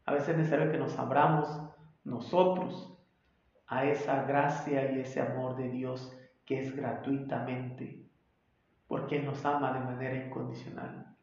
A 0.05 0.13
veces 0.13 0.29
es 0.29 0.37
necesario 0.37 0.71
que 0.71 0.77
nos 0.77 0.97
abramos 0.99 1.49
nosotros 2.03 2.95
a 3.67 3.85
esa 3.85 4.23
gracia 4.23 4.91
y 4.91 4.99
ese 4.99 5.21
amor 5.21 5.55
de 5.55 5.69
Dios 5.69 6.15
que 6.45 6.59
es 6.59 6.75
gratuitamente, 6.75 8.07
porque 8.87 9.19
nos 9.19 9.43
ama 9.45 9.73
de 9.73 9.79
manera 9.79 10.15
incondicional. 10.25 11.15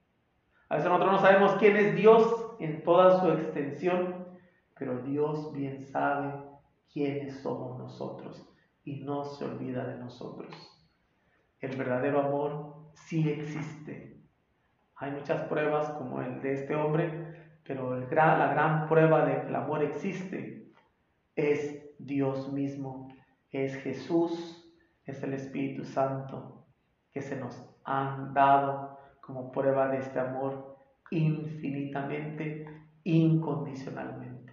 A 0.69 0.77
veces 0.77 0.91
nosotros 0.91 1.13
no 1.13 1.19
sabemos 1.21 1.53
quién 1.59 1.77
es 1.77 1.95
Dios 1.95 2.57
en 2.59 2.83
toda 2.83 3.21
su 3.21 3.31
extensión, 3.31 4.27
pero 4.77 5.03
Dios 5.03 5.53
bien 5.53 5.85
sabe 5.85 6.43
quiénes 6.93 7.41
somos 7.41 7.79
nosotros 7.79 8.45
y 8.85 9.05
no 9.05 9.25
se 9.25 9.45
olvida 9.45 9.85
de 9.85 9.99
nosotros. 9.99 10.55
El 11.61 11.77
verdadero 11.77 12.21
amor 12.21 12.91
sí 12.95 13.29
existe. 13.29 14.22
Hay 15.03 15.11
muchas 15.11 15.43
pruebas 15.49 15.91
como 15.99 16.23
el 16.23 16.41
de 16.43 16.53
este 16.53 16.77
hombre, 16.77 17.59
pero 17.65 17.99
la 17.99 18.53
gran 18.53 18.87
prueba 18.87 19.27
de 19.27 19.41
que 19.41 19.49
el 19.49 19.57
amor 19.57 19.83
existe 19.83 20.71
es 21.35 21.85
Dios 21.99 22.53
mismo, 22.53 23.09
es 23.51 23.75
Jesús, 23.83 24.73
es 25.05 25.21
el 25.25 25.35
Espíritu 25.35 25.85
Santo 25.85 26.69
que 27.11 27.21
se 27.21 27.35
nos 27.35 27.61
han 27.83 28.33
dado 28.33 28.97
como 29.21 29.51
prueba 29.51 29.89
de 29.89 29.99
este 29.99 30.21
amor 30.21 30.79
infinitamente, 31.11 32.65
incondicionalmente. 33.03 34.53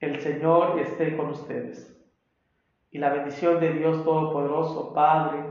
El 0.00 0.18
Señor 0.18 0.80
esté 0.80 1.16
con 1.16 1.30
ustedes. 1.30 1.96
Y 2.90 2.98
la 2.98 3.10
bendición 3.10 3.60
de 3.60 3.74
Dios 3.74 4.02
Todopoderoso, 4.02 4.92
Padre, 4.92 5.45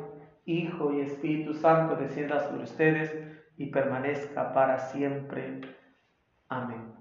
Hijo 0.45 0.93
y 0.93 1.01
Espíritu 1.01 1.53
Santo, 1.53 1.95
descienda 1.95 2.39
sobre 2.39 2.63
ustedes 2.63 3.15
y 3.57 3.67
permanezca 3.67 4.53
para 4.53 4.79
siempre. 4.79 5.61
Amén. 6.47 6.93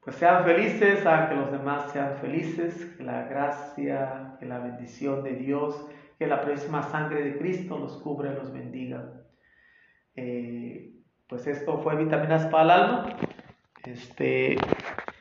Pues 0.00 0.16
sean 0.16 0.44
felices, 0.44 1.04
a 1.04 1.28
que 1.28 1.34
los 1.34 1.50
demás 1.50 1.90
sean 1.92 2.16
felices, 2.18 2.94
que 2.96 3.02
la 3.02 3.24
gracia, 3.24 4.36
que 4.38 4.46
la 4.46 4.60
bendición 4.60 5.24
de 5.24 5.34
Dios, 5.34 5.90
que 6.18 6.26
la 6.26 6.42
próxima 6.42 6.82
sangre 6.84 7.24
de 7.24 7.38
Cristo 7.38 7.76
los 7.76 7.96
cubre 7.98 8.30
y 8.30 8.34
los 8.34 8.52
bendiga. 8.52 9.12
Eh, 10.14 10.92
pues 11.28 11.46
esto 11.46 11.78
fue 11.78 11.96
Vitaminas 11.96 12.46
para 12.46 12.62
el 12.62 12.70
Alma. 12.70 13.16
Este, 13.84 14.56